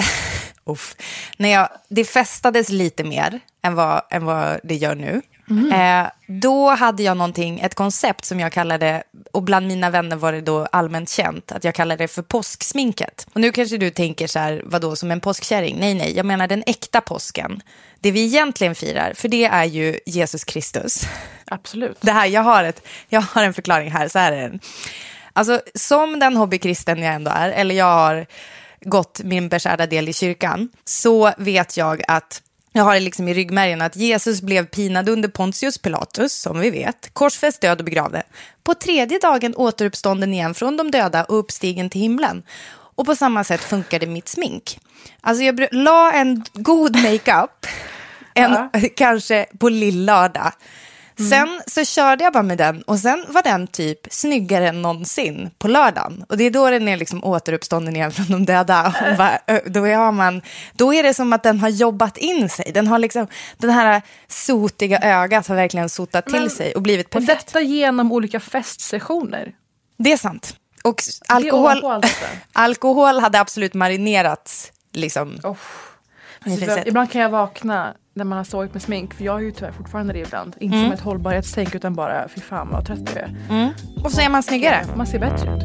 Uff. 0.64 0.96
När 1.36 1.48
jag, 1.48 1.68
det 1.88 2.04
festades 2.04 2.68
lite 2.68 3.04
mer 3.04 3.40
än 3.62 3.74
vad, 3.74 4.02
än 4.10 4.24
vad 4.24 4.60
det 4.62 4.74
gör 4.74 4.94
nu. 4.94 5.22
Eh, 5.50 6.06
då 6.26 6.70
hade 6.70 7.02
jag 7.02 7.16
någonting, 7.16 7.60
ett 7.60 7.74
koncept 7.74 8.24
som 8.24 8.40
jag 8.40 8.52
kallade, 8.52 9.02
och 9.32 9.42
bland 9.42 9.66
mina 9.66 9.90
vänner 9.90 10.16
var 10.16 10.32
det 10.32 10.40
då 10.40 10.66
allmänt 10.66 11.08
känt, 11.08 11.52
att 11.52 11.64
jag 11.64 11.74
kallade 11.74 12.04
det 12.04 12.08
för 12.08 12.22
påsksminket. 12.22 13.26
Och 13.32 13.40
nu 13.40 13.52
kanske 13.52 13.76
du 13.76 13.90
tänker 13.90 14.26
så 14.26 14.38
här, 14.38 14.62
vadå 14.64 14.96
som 14.96 15.10
en 15.10 15.20
påskkärring? 15.20 15.76
Nej, 15.80 15.94
nej, 15.94 16.16
jag 16.16 16.26
menar 16.26 16.46
den 16.46 16.62
äkta 16.66 17.00
påsken. 17.00 17.62
Det 18.00 18.10
vi 18.10 18.24
egentligen 18.24 18.74
firar, 18.74 19.12
för 19.14 19.28
det 19.28 19.44
är 19.44 19.64
ju 19.64 19.98
Jesus 20.06 20.44
Kristus. 20.44 21.02
Absolut. 21.46 21.98
Det 22.00 22.12
här, 22.12 22.26
jag 22.26 22.42
har, 22.42 22.64
ett, 22.64 22.86
jag 23.08 23.20
har 23.20 23.42
en 23.42 23.54
förklaring 23.54 23.90
här, 23.90 24.08
så 24.08 24.18
här 24.18 24.32
är 24.32 24.42
den. 24.42 24.60
Alltså, 25.32 25.60
som 25.74 26.18
den 26.18 26.36
hobbykristen 26.36 27.02
jag 27.02 27.14
ändå 27.14 27.30
är, 27.30 27.48
eller 27.48 27.74
jag 27.74 27.84
har 27.84 28.26
gått 28.80 29.20
min 29.24 29.48
beskärda 29.48 29.86
del 29.86 30.08
i 30.08 30.12
kyrkan, 30.12 30.68
så 30.84 31.32
vet 31.38 31.76
jag 31.76 32.02
att 32.08 32.42
jag 32.72 32.84
har 32.84 32.94
det 32.94 33.00
liksom 33.00 33.28
i 33.28 33.34
ryggmärgen 33.34 33.82
att 33.82 33.96
Jesus 33.96 34.42
blev 34.42 34.66
pinad 34.66 35.08
under 35.08 35.28
Pontius 35.28 35.78
Pilatus, 35.78 36.32
som 36.32 36.60
vi 36.60 36.70
vet, 36.70 37.10
korsfäst, 37.12 37.60
död 37.60 37.78
och 37.78 37.84
begravd. 37.84 38.16
På 38.62 38.74
tredje 38.74 39.18
dagen 39.18 39.54
återuppstånden 39.56 40.34
igen 40.34 40.54
från 40.54 40.76
de 40.76 40.90
döda 40.90 41.24
och 41.24 41.38
uppstigen 41.38 41.90
till 41.90 42.00
himlen. 42.00 42.42
Och 42.94 43.06
på 43.06 43.16
samma 43.16 43.44
sätt 43.44 43.60
funkade 43.60 44.06
mitt 44.06 44.28
smink. 44.28 44.78
Alltså 45.20 45.44
jag 45.44 45.66
la 45.72 46.12
en 46.12 46.44
god 46.52 46.96
makeup, 46.96 47.66
en, 48.34 48.70
kanske 48.96 49.46
på 49.58 49.68
lillördag. 49.68 50.52
Sen 51.28 51.62
så 51.66 51.84
körde 51.84 52.24
jag 52.24 52.32
bara 52.32 52.42
med 52.42 52.58
den 52.58 52.82
och 52.82 52.98
sen 52.98 53.24
var 53.28 53.42
den 53.42 53.66
typ 53.66 53.98
snyggare 54.10 54.68
än 54.68 54.82
någonsin 54.82 55.50
på 55.58 55.68
lördagen. 55.68 56.24
Och 56.28 56.36
det 56.36 56.44
är 56.44 56.50
då 56.50 56.70
den 56.70 56.88
är 56.88 56.96
liksom 56.96 57.24
återuppstånden 57.24 57.96
igen 57.96 58.12
från 58.12 58.26
de 58.26 58.44
döda. 58.44 58.86
Och 59.10 59.16
bara, 59.16 59.38
då, 59.66 59.84
är 59.86 60.12
man, 60.12 60.42
då 60.72 60.94
är 60.94 61.02
det 61.02 61.14
som 61.14 61.32
att 61.32 61.42
den 61.42 61.58
har 61.60 61.68
jobbat 61.68 62.16
in 62.16 62.48
sig. 62.48 62.70
Den 62.74 62.86
har 62.86 62.98
liksom, 62.98 63.26
den 63.58 63.70
här 63.70 64.02
sotiga 64.28 64.98
ögat 64.98 65.46
har 65.46 65.56
verkligen 65.56 65.88
sotat 65.88 66.24
till 66.26 66.40
Men- 66.40 66.50
sig 66.50 66.72
och 66.74 66.82
blivit 66.82 67.06
Och 67.06 67.12
perfekt. 67.12 67.46
detta 67.46 67.60
genom 67.60 68.12
olika 68.12 68.40
festsessioner. 68.40 69.52
Det 69.98 70.12
är 70.12 70.16
sant. 70.16 70.56
Och 70.84 71.02
alkohol, 71.28 71.84
allt 71.84 72.06
alkohol 72.52 73.18
hade 73.20 73.40
absolut 73.40 73.74
marinerats. 73.74 74.72
Liksom. 74.92 75.38
Oh. 75.42 75.56
Ibland 76.86 77.10
kan 77.10 77.20
jag 77.22 77.28
vakna 77.28 77.94
när 78.20 78.24
man 78.24 78.36
har 78.38 78.44
sovit 78.44 78.72
med 78.72 78.82
smink, 78.82 79.14
för 79.14 79.24
jag 79.24 79.32
har 79.32 79.40
ju 79.40 79.50
tyvärr 79.52 79.72
fortfarande 79.72 80.12
det 80.12 80.18
ibland. 80.18 80.56
Inte 80.60 80.76
Mm. 80.76 80.86
som 80.88 80.94
ett 80.94 81.00
hållbarhetstänk 81.04 81.74
utan 81.74 81.94
bara, 81.94 82.28
fy 82.28 82.40
fan 82.40 82.68
vad 82.72 82.86
trött 82.86 82.98
jag 83.14 83.16
är. 83.16 83.74
Och 84.04 84.12
så 84.12 84.20
är 84.20 84.28
man 84.28 84.42
snyggare. 84.42 84.86
Man 84.96 85.06
ser 85.06 85.18
bättre 85.18 85.56
ut. 85.56 85.62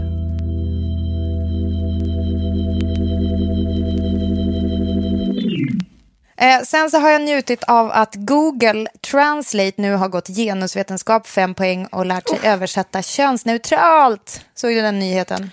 Eh, 6.37 6.61
sen 6.63 6.91
så 6.91 6.99
har 6.99 7.09
jag 7.09 7.21
njutit 7.21 7.63
av 7.63 7.91
att 7.91 8.15
Google 8.15 8.87
Translate 9.11 9.73
nu 9.81 9.93
har 9.93 10.07
gått 10.09 10.27
genusvetenskap 10.27 11.27
fem 11.27 11.53
poäng 11.53 11.85
och 11.85 12.05
lärt 12.05 12.29
sig 12.29 12.39
översätta 12.43 13.01
könsneutralt. 13.01 14.45
Såg 14.55 14.71
du 14.71 14.81
den 14.81 14.99
nyheten? 14.99 15.51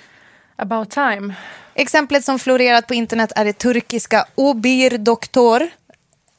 About 0.56 0.90
time. 0.90 1.34
Exemplet 1.74 2.24
som 2.24 2.38
florerat 2.38 2.86
på 2.86 2.94
internet 2.94 3.32
är 3.36 3.44
det 3.44 3.52
turkiska 3.52 4.24
Obir 4.34 4.98
Doktor. 4.98 5.68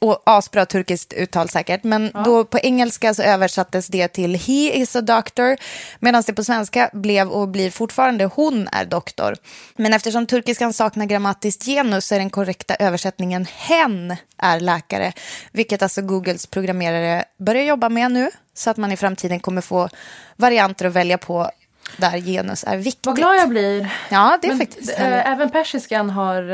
Och 0.04 0.22
asbra 0.26 0.66
turkiskt 0.66 1.12
uttal 1.12 1.48
säkert. 1.48 1.84
Men 1.84 2.10
då 2.24 2.44
på 2.44 2.58
engelska 2.58 3.14
så 3.14 3.22
översattes 3.22 3.86
det 3.86 4.08
till 4.08 4.34
He 4.34 4.52
is 4.52 4.96
a 4.96 5.00
doctor. 5.00 5.56
Medan 5.98 6.22
det 6.26 6.32
på 6.32 6.44
svenska 6.44 6.90
blev 6.92 7.28
och 7.28 7.48
blir 7.48 7.70
fortfarande 7.70 8.24
Hon 8.24 8.68
är 8.72 8.84
doktor. 8.84 9.36
Men 9.76 9.92
eftersom 9.92 10.26
turkiskan 10.26 10.72
saknar 10.72 11.06
grammatiskt 11.06 11.64
genus 11.64 12.06
så 12.06 12.14
är 12.14 12.18
den 12.18 12.30
korrekta 12.30 12.74
översättningen 12.74 13.46
Hen 13.56 14.16
är 14.38 14.60
läkare. 14.60 15.12
Vilket 15.52 15.82
alltså 15.82 16.02
Googles 16.02 16.46
programmerare 16.46 17.24
börjar 17.38 17.62
jobba 17.62 17.88
med 17.88 18.10
nu. 18.10 18.30
Så 18.54 18.70
att 18.70 18.76
man 18.76 18.92
i 18.92 18.96
framtiden 18.96 19.40
kommer 19.40 19.60
få 19.60 19.88
varianter 20.36 20.86
att 20.86 20.92
välja 20.92 21.18
på 21.18 21.50
där 21.96 22.18
genus 22.18 22.64
är 22.64 22.76
viktigt. 22.76 23.06
Vad 23.06 23.16
glad 23.16 23.36
jag 23.36 23.48
blir. 23.48 23.94
Ja, 24.10 24.38
det 24.42 24.46
är 24.46 24.48
Men, 24.48 24.58
faktiskt 24.58 24.94
härligt. 24.94 25.26
även 25.26 25.50
persiskan 25.50 26.10
har 26.10 26.50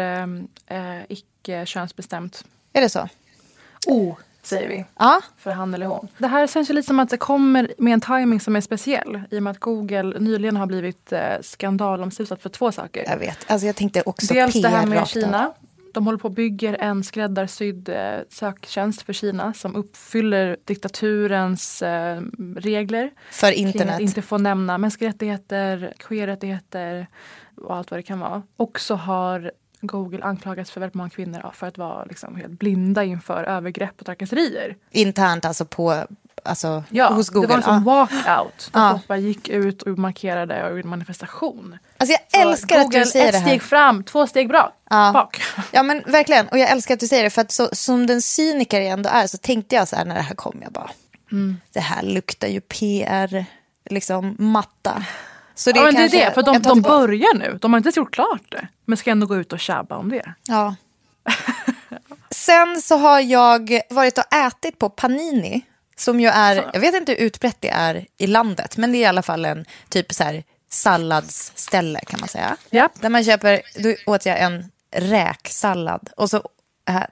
eh, 0.68 1.02
icke 1.08 1.66
könsbestämt 1.66 2.44
Är 2.72 2.80
det 2.80 2.88
så? 2.88 3.08
O, 3.86 4.16
säger 4.42 4.68
vi. 4.68 4.84
Ja, 4.98 5.20
För 5.38 5.50
han 5.50 5.74
eller 5.74 5.86
hon. 5.86 6.08
Det 6.18 6.26
här 6.26 6.46
känns 6.46 6.70
ju 6.70 6.74
lite 6.74 6.86
som 6.86 7.00
att 7.00 7.08
det 7.10 7.16
kommer 7.16 7.72
med 7.78 7.92
en 7.92 8.00
timing 8.00 8.40
som 8.40 8.56
är 8.56 8.60
speciell. 8.60 9.22
I 9.30 9.38
och 9.38 9.42
med 9.42 9.50
att 9.50 9.60
Google 9.60 10.18
nyligen 10.18 10.56
har 10.56 10.66
blivit 10.66 11.12
eh, 11.12 11.20
skandalomsusat 11.42 12.42
för 12.42 12.48
två 12.48 12.72
saker. 12.72 13.04
jag 13.06 13.16
vet. 13.18 13.50
Alltså 13.50 13.66
jag 13.66 13.76
tänkte 13.76 14.02
också 14.06 14.34
Dels 14.34 14.52
PR 14.52 14.62
det 14.62 14.68
här 14.68 14.86
med 14.86 14.98
av. 14.98 15.06
Kina. 15.06 15.52
De 15.94 16.06
håller 16.06 16.18
på 16.18 16.28
och 16.28 16.34
bygger 16.34 16.74
en 16.80 17.04
skräddarsydd 17.04 17.88
eh, 17.88 17.96
söktjänst 18.30 19.02
för 19.02 19.12
Kina 19.12 19.54
som 19.54 19.76
uppfyller 19.76 20.56
diktaturens 20.64 21.82
eh, 21.82 22.20
regler. 22.56 23.10
För 23.30 23.52
Kring 23.52 23.68
att 23.68 23.74
internet. 23.74 24.00
inte 24.00 24.22
få 24.22 24.38
nämna 24.38 24.78
mänskliga 24.78 25.10
rättigheter, 25.10 25.92
queer-rättigheter 25.98 27.06
och 27.56 27.76
allt 27.76 27.90
vad 27.90 27.98
det 27.98 28.02
kan 28.02 28.20
vara. 28.20 28.42
Och 28.56 28.80
så 28.80 28.94
har 28.94 29.52
Google 29.80 30.22
anklagats 30.24 30.70
för 30.70 30.80
väldigt 30.80 30.94
många 30.94 31.10
kvinnor 31.10 31.50
för 31.54 31.66
att 31.66 31.78
vara 31.78 32.04
liksom 32.04 32.36
helt 32.36 32.58
blinda 32.58 33.04
inför 33.04 33.44
övergrepp 33.44 34.00
och 34.00 34.06
trakasserier. 34.06 34.76
Internt 34.90 35.44
alltså 35.44 35.64
på, 35.64 36.04
alltså 36.42 36.84
Ja, 36.90 37.08
hos 37.12 37.28
Google. 37.28 37.46
det 37.46 37.50
var 37.50 37.56
en 37.56 37.62
sån 37.62 37.74
ja. 37.74 37.80
walkout. 38.24 38.70
Ja. 38.74 38.90
folk 38.92 39.08
bara 39.08 39.18
gick 39.18 39.48
ut 39.48 39.82
och 39.82 39.98
markerade 39.98 40.64
och 40.70 40.76
gjorde 40.76 40.88
manifestation. 40.88 41.78
Alltså 41.96 42.16
jag 42.30 42.42
Så 42.42 42.48
älskar 42.48 42.76
att 42.78 42.82
Google, 42.84 42.98
du 42.98 43.04
säger 43.06 43.26
ett 43.26 43.32
det 43.32 43.38
här. 43.38 43.46
steg 43.48 43.62
fram, 43.62 44.04
två 44.04 44.26
steg 44.26 44.48
bra, 44.48 44.72
Ja. 44.90 45.10
bak. 45.14 45.40
Ja 45.72 45.82
men 45.82 46.02
verkligen, 46.06 46.48
och 46.48 46.58
jag 46.58 46.70
älskar 46.70 46.94
att 46.94 47.00
du 47.00 47.08
säger 47.08 47.24
det 47.24 47.30
för 47.30 47.40
att 47.42 47.52
så, 47.52 47.68
som 47.72 48.06
den 48.06 48.22
cyniker 48.22 48.80
jag 48.80 48.90
ändå 48.90 49.10
är 49.12 49.26
så 49.26 49.38
tänkte 49.38 49.74
jag 49.74 49.88
så 49.88 49.96
här 49.96 50.04
när 50.04 50.14
det 50.14 50.20
här 50.22 50.34
kom, 50.34 50.58
jag 50.62 50.72
bara, 50.72 50.90
Mm. 51.32 51.56
det 51.72 51.80
här 51.80 52.02
luktar 52.02 52.48
ju 52.48 52.60
PR, 52.60 53.44
liksom 53.90 54.36
matta. 54.38 55.02
Så 55.60 55.70
ja, 55.70 55.82
men 55.82 55.94
det 55.94 56.00
är 56.00 56.08
kanske- 56.08 56.24
det, 56.24 56.34
för 56.34 56.42
de, 56.42 56.62
de 56.62 56.82
börjar 56.82 57.34
nu. 57.34 57.58
De 57.60 57.72
har 57.72 57.78
inte 57.78 57.86
ens 57.86 57.96
gjort 57.96 58.14
klart 58.14 58.42
det. 58.50 58.68
Men 58.84 58.96
ska 58.96 59.10
ändå 59.10 59.26
gå 59.26 59.36
ut 59.36 59.52
och 59.52 59.60
tjabba 59.60 59.96
om 59.96 60.08
det. 60.10 60.34
Ja. 60.46 60.74
Sen 62.30 62.82
så 62.82 62.96
har 62.96 63.20
jag 63.20 63.80
varit 63.90 64.18
och 64.18 64.34
ätit 64.34 64.78
på 64.78 64.90
Panini. 64.90 65.60
Som 65.96 66.20
ju 66.20 66.28
är, 66.28 66.70
jag 66.72 66.80
vet 66.80 66.94
inte 66.94 67.12
hur 67.12 67.18
utbrett 67.18 67.56
det 67.60 67.68
är 67.68 68.06
i 68.18 68.26
landet, 68.26 68.76
men 68.76 68.92
det 68.92 68.98
är 68.98 69.00
i 69.00 69.04
alla 69.04 69.22
fall 69.22 69.44
en 69.44 69.64
typ 69.88 70.12
så 70.12 70.24
här 70.24 70.44
salladsställe 70.70 72.00
kan 72.00 72.20
man 72.20 72.28
säga. 72.28 72.56
Japp. 72.70 72.92
Där 73.00 73.08
man 73.08 73.24
köper, 73.24 73.62
då 73.78 74.12
åt 74.12 74.26
jag 74.26 74.40
en 74.40 74.70
räksallad 74.96 76.10
och 76.16 76.30
så 76.30 76.42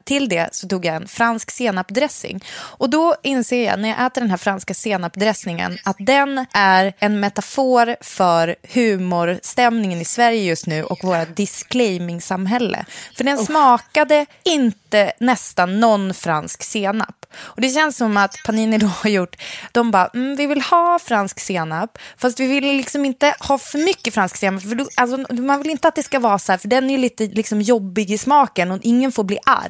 till 0.04 0.28
det 0.28 0.48
så 0.52 0.68
tog 0.68 0.84
jag 0.84 0.94
en 0.94 1.08
fransk 1.08 1.50
senapdressing. 1.50 2.44
Och 2.50 2.90
då 2.90 3.14
inser 3.22 3.64
jag 3.64 3.80
när 3.80 3.88
jag 3.88 4.06
äter 4.06 4.20
den 4.20 4.30
här 4.30 4.36
franska 4.36 4.74
senapdressingen 4.74 5.78
att 5.84 5.96
den 5.98 6.46
är 6.52 6.92
en 6.98 7.20
metafor 7.20 7.96
för 8.00 8.56
humorstämningen 8.62 10.00
i 10.00 10.04
Sverige 10.04 10.42
just 10.42 10.66
nu 10.66 10.84
och 10.84 11.04
våra 11.04 11.24
disclaiming-samhälle. 11.24 12.84
För 13.16 13.24
den 13.24 13.38
smakade 13.38 14.26
inte 14.44 15.12
nästan 15.20 15.80
någon 15.80 16.14
fransk 16.14 16.62
senap. 16.62 17.18
Och 17.34 17.60
det 17.60 17.68
känns 17.68 17.96
som 17.96 18.16
att 18.16 18.36
Panini 18.44 18.78
då 18.78 18.86
har 18.86 19.10
gjort, 19.10 19.36
de 19.72 19.90
bara, 19.90 20.06
mm, 20.14 20.36
vi 20.36 20.46
vill 20.46 20.60
ha 20.60 20.98
fransk 20.98 21.40
senap, 21.40 21.98
fast 22.16 22.40
vi 22.40 22.46
vill 22.46 22.64
liksom 22.64 23.04
inte 23.04 23.34
ha 23.40 23.58
för 23.58 23.78
mycket 23.78 24.14
fransk 24.14 24.36
senap. 24.36 24.62
För 24.62 24.74
då, 24.74 24.88
alltså, 24.94 25.34
man 25.34 25.62
vill 25.62 25.70
inte 25.70 25.88
att 25.88 25.94
det 25.94 26.02
ska 26.02 26.18
vara 26.18 26.38
så 26.38 26.52
här, 26.52 26.58
för 26.58 26.68
den 26.68 26.90
är 26.90 26.94
ju 26.94 26.98
lite 26.98 27.26
liksom, 27.26 27.60
jobbig 27.60 28.10
i 28.10 28.18
smaken 28.18 28.70
och 28.70 28.78
ingen 28.82 29.12
får 29.12 29.24
bli 29.24 29.38
arg. 29.46 29.67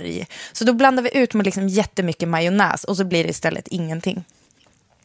Så 0.53 0.65
då 0.65 0.73
blandar 0.73 1.03
vi 1.03 1.17
ut 1.19 1.35
med 1.35 1.47
liksom 1.47 1.69
jättemycket 1.69 2.29
majonnäs 2.29 2.85
och 2.85 2.97
så 2.97 3.05
blir 3.05 3.25
det 3.25 3.31
istället 3.31 3.69
ingenting. 3.69 4.25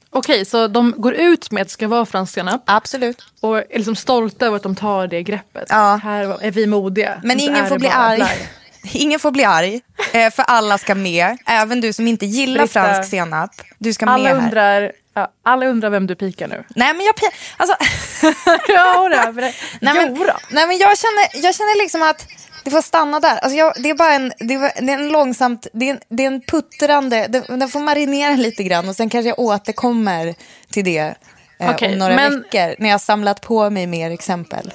Okej, 0.09 0.45
så 0.45 0.67
de 0.67 0.93
går 0.97 1.13
ut 1.13 1.51
med 1.51 1.61
att 1.61 1.67
det 1.67 1.71
ska 1.73 1.87
vara 1.87 2.05
fransk 2.05 2.33
senap. 2.33 2.63
Absolut. 2.65 3.23
Och 3.39 3.57
är 3.57 3.65
liksom 3.73 3.95
stolta 3.95 4.45
över 4.45 4.57
att 4.57 4.63
de 4.63 4.75
tar 4.75 5.07
det 5.07 5.23
greppet. 5.23 5.65
Ja. 5.69 5.99
Här 6.03 6.43
är 6.43 6.51
vi 6.51 6.67
modiga. 6.67 7.21
Men 7.23 7.39
så 7.39 7.45
ingen 7.45 7.67
får 7.67 7.79
bli 7.79 7.87
arg. 7.87 8.23
Ingen 8.91 9.19
får 9.19 9.31
bli 9.31 9.43
arg, 9.43 9.81
eh, 10.13 10.29
för 10.33 10.43
alla 10.43 10.77
ska 10.77 10.95
med. 10.95 11.37
Även 11.45 11.81
du 11.81 11.93
som 11.93 12.07
inte 12.07 12.25
gillar 12.25 12.59
Britta, 12.63 12.71
fransk 12.93 13.09
senap. 13.09 13.51
Du 13.79 13.93
ska 13.93 14.05
Alla 14.05 14.23
med 14.23 14.35
här. 14.41 14.43
undrar, 14.45 14.91
ja, 15.13 15.31
alla 15.43 15.65
undrar 15.65 15.89
vem 15.89 16.07
du 16.07 16.15
pikar 16.15 16.47
nu. 16.47 16.63
Nej 16.75 16.93
men 16.93 17.05
jag... 17.05 17.15
pi- 17.15 17.35
Alltså, 17.57 17.75
ja, 18.67 18.93
då, 19.09 19.31
nej, 19.41 19.55
Nej, 19.81 19.93
men, 19.93 20.15
jo 20.15 20.23
då. 20.23 20.33
nej, 20.49 20.67
men 20.67 20.77
jag, 20.77 20.97
känner, 20.97 21.43
jag 21.45 21.55
känner 21.55 21.83
liksom 21.83 22.01
att 22.01 22.27
det 22.63 22.71
får 22.71 22.81
stanna 22.81 23.19
där. 23.19 23.37
Alltså 23.37 23.57
jag, 23.57 23.73
det 23.83 23.89
är 23.89 23.95
bara 23.95 24.13
en, 24.13 24.31
det 24.39 24.53
är, 24.53 24.81
det 24.85 24.91
är 24.93 24.99
en 24.99 25.09
långsamt, 25.09 25.67
det 25.73 25.89
är 25.89 25.93
en, 25.93 25.99
det 26.09 26.23
är 26.23 26.27
en 26.27 26.41
puttrande, 26.41 27.27
det, 27.29 27.43
den 27.47 27.69
får 27.69 27.79
marinera 27.79 28.35
lite 28.35 28.63
grann 28.63 28.89
och 28.89 28.95
sen 28.95 29.09
kanske 29.09 29.29
jag 29.29 29.39
återkommer 29.39 30.35
till 30.69 30.83
det 30.85 31.15
eh, 31.59 31.71
Okej, 31.71 31.93
om 31.93 31.99
några 31.99 32.15
men- 32.15 32.41
veckor 32.41 32.75
när 32.79 32.89
jag 32.89 32.93
har 32.93 32.99
samlat 32.99 33.41
på 33.41 33.69
mig 33.69 33.87
mer 33.87 34.11
exempel. 34.11 34.71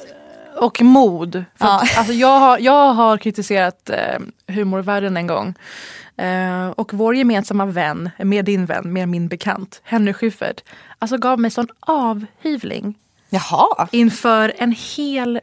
Och 0.60 0.82
mod. 0.82 1.44
Ja. 1.58 1.80
att, 1.82 1.98
alltså, 1.98 2.12
jag, 2.12 2.38
har, 2.38 2.58
jag 2.58 2.92
har 2.92 3.16
kritiserat 3.18 3.90
eh, 3.90 4.54
humorvärlden 4.54 5.16
en 5.16 5.26
gång. 5.26 5.54
Eh, 6.16 6.68
och 6.68 6.94
vår 6.94 7.16
gemensamma 7.16 7.66
vän, 7.66 8.10
med 8.18 8.44
din 8.44 8.66
vän, 8.66 8.92
med 8.92 9.08
min 9.08 9.28
bekant, 9.28 9.80
Henry 9.84 10.12
Schyffert, 10.12 10.60
alltså 10.98 11.16
gav 11.16 11.40
mig 11.40 11.50
sån 11.50 11.68
avhyvling 11.80 12.94
Jaha, 13.30 13.88
inför 13.92 14.52
en 14.58 14.72
hel 14.96 15.40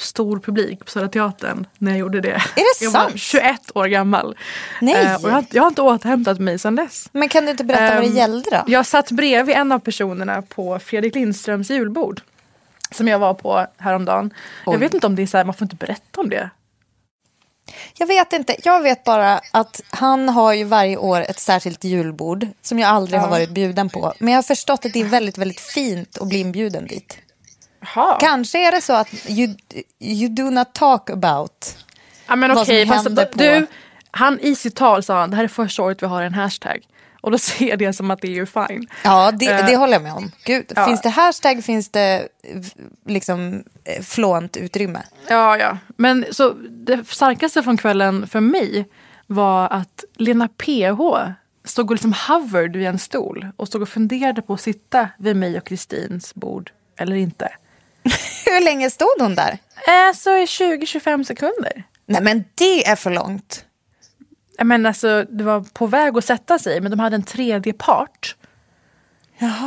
stor 0.00 0.38
publik 0.40 0.84
på 0.84 0.90
Södra 0.90 1.08
Teatern 1.08 1.66
när 1.78 1.90
jag 1.92 1.98
gjorde 1.98 2.20
det. 2.20 2.30
Är 2.30 2.80
det 2.80 2.84
jag 2.84 2.90
var 2.90 3.00
sant? 3.00 3.20
21 3.20 3.60
år 3.74 3.86
gammal. 3.86 4.36
Nej. 4.80 4.94
Eh, 5.06 5.14
och 5.14 5.22
jag, 5.28 5.34
har, 5.34 5.44
jag 5.50 5.62
har 5.62 5.68
inte 5.68 5.82
återhämtat 5.82 6.38
mig 6.38 6.58
sedan 6.58 6.76
dess. 6.76 7.08
men 7.12 7.28
kan 7.28 7.44
du 7.44 7.50
inte 7.50 7.64
berätta 7.64 7.94
vad 7.94 8.02
det 8.02 8.06
Ehm, 8.08 8.16
gällde 8.16 8.50
då? 8.50 8.64
Jag 8.66 8.86
satt 8.86 9.10
bredvid 9.10 9.56
en 9.56 9.72
av 9.72 9.78
personerna 9.78 10.42
på 10.42 10.78
Fredrik 10.78 11.14
Lindströms 11.14 11.70
julbord. 11.70 12.20
Som 12.90 13.08
jag 13.08 13.18
var 13.18 13.34
på 13.34 13.66
häromdagen. 13.78 14.34
Oj. 14.66 14.74
Jag 14.74 14.78
vet 14.78 14.94
inte 14.94 15.06
om 15.06 15.16
det 15.16 15.22
är 15.22 15.26
så 15.26 15.36
här, 15.36 15.44
man 15.44 15.54
får 15.54 15.64
inte 15.64 15.76
berätta 15.76 16.20
om 16.20 16.30
det. 16.30 16.50
Jag 17.98 18.06
vet 18.06 18.32
inte, 18.32 18.56
jag 18.64 18.80
vet 18.82 19.04
bara 19.04 19.40
att 19.52 19.80
han 19.90 20.28
har 20.28 20.52
ju 20.52 20.64
varje 20.64 20.96
år 20.96 21.20
ett 21.20 21.38
särskilt 21.40 21.84
julbord 21.84 22.46
som 22.62 22.78
jag 22.78 22.88
aldrig 22.90 23.20
har 23.20 23.28
varit 23.28 23.50
bjuden 23.50 23.88
på. 23.88 24.12
Men 24.18 24.28
jag 24.32 24.38
har 24.38 24.42
förstått 24.42 24.84
att 24.86 24.92
det 24.92 25.00
är 25.00 25.04
väldigt, 25.04 25.38
väldigt 25.38 25.60
fint 25.60 26.18
att 26.18 26.28
bli 26.28 26.38
inbjuden 26.38 26.86
dit. 26.86 27.18
Jaha. 27.94 28.16
Kanske 28.20 28.68
är 28.68 28.72
det 28.72 28.80
så 28.80 28.92
att 28.92 29.08
you, 29.28 29.54
you 30.00 30.28
do 30.28 30.50
not 30.50 30.72
talk 30.74 31.10
about. 31.10 31.76
Ja 32.26 32.36
men 32.36 32.54
vad 32.54 32.62
okej, 32.62 32.86
som 32.86 32.96
händer 32.96 33.24
på- 33.24 33.38
du, 33.38 33.66
han 34.10 34.40
i 34.40 34.54
sitt 34.54 34.76
tal 34.76 35.02
sa 35.02 35.20
han 35.20 35.30
det 35.30 35.36
här 35.36 35.44
är 35.44 35.48
första 35.48 35.82
året 35.82 36.02
vi 36.02 36.06
har 36.06 36.22
en 36.22 36.34
hashtag. 36.34 36.86
Och 37.20 37.30
då 37.32 37.38
ser 37.48 37.68
jag 37.68 37.78
det 37.78 37.92
som 37.92 38.10
att 38.10 38.20
det 38.20 38.28
är 38.28 38.32
ju 38.32 38.46
fine. 38.46 38.86
Ja, 39.04 39.30
det, 39.32 39.46
Eh, 39.46 39.66
det 39.66 39.76
håller 39.76 39.92
jag 39.92 40.02
med 40.02 40.12
om. 40.14 40.30
Gud, 40.44 40.72
ja. 40.76 40.86
finns 40.86 41.02
det 41.02 41.08
hashtag 41.08 41.64
finns 41.64 41.88
det 41.88 42.28
eh, 42.42 42.60
liksom 43.06 43.64
eh, 43.84 44.02
flånt 44.02 44.56
utrymme. 44.56 45.02
Ja, 45.28 45.56
ja. 45.56 45.78
Men 45.96 46.24
så 46.30 46.50
det 46.70 47.08
starkaste 47.08 47.62
från 47.62 47.76
kvällen 47.76 48.26
för 48.26 48.40
mig 48.40 48.88
var 49.26 49.68
att 49.68 50.04
Lena 50.16 50.48
PH 50.48 51.00
stod 51.64 51.86
och 51.90 51.94
liksom 51.94 52.14
hovered 52.28 52.76
vid 52.76 52.86
en 52.86 52.98
stol 52.98 53.46
och 53.56 53.68
stod 53.68 53.82
och 53.82 53.88
funderade 53.88 54.42
på 54.42 54.54
att 54.54 54.60
sitta 54.60 55.08
vid 55.18 55.36
mig 55.36 55.58
och 55.58 55.64
Kristins 55.66 56.34
bord 56.34 56.70
eller 56.96 57.16
inte. 57.16 57.48
Hur 58.44 58.64
länge 58.64 58.90
stod 58.90 59.20
hon 59.20 59.34
där? 59.34 59.58
Eh, 59.86 60.14
så 60.14 60.30
i 60.36 60.44
20-25 60.44 61.24
sekunder. 61.24 61.82
Nej, 62.06 62.22
men 62.22 62.44
det 62.54 62.86
är 62.86 62.96
för 62.96 63.10
långt. 63.10 63.64
Jag 64.58 64.66
menar, 64.66 64.90
alltså, 64.90 65.24
det 65.30 65.44
var 65.44 65.60
på 65.60 65.86
väg 65.86 66.16
att 66.16 66.24
sätta 66.24 66.58
sig 66.58 66.80
men 66.80 66.90
de 66.90 67.00
hade 67.00 67.16
en 67.16 67.22
tredje 67.22 67.72
part. 67.72 68.36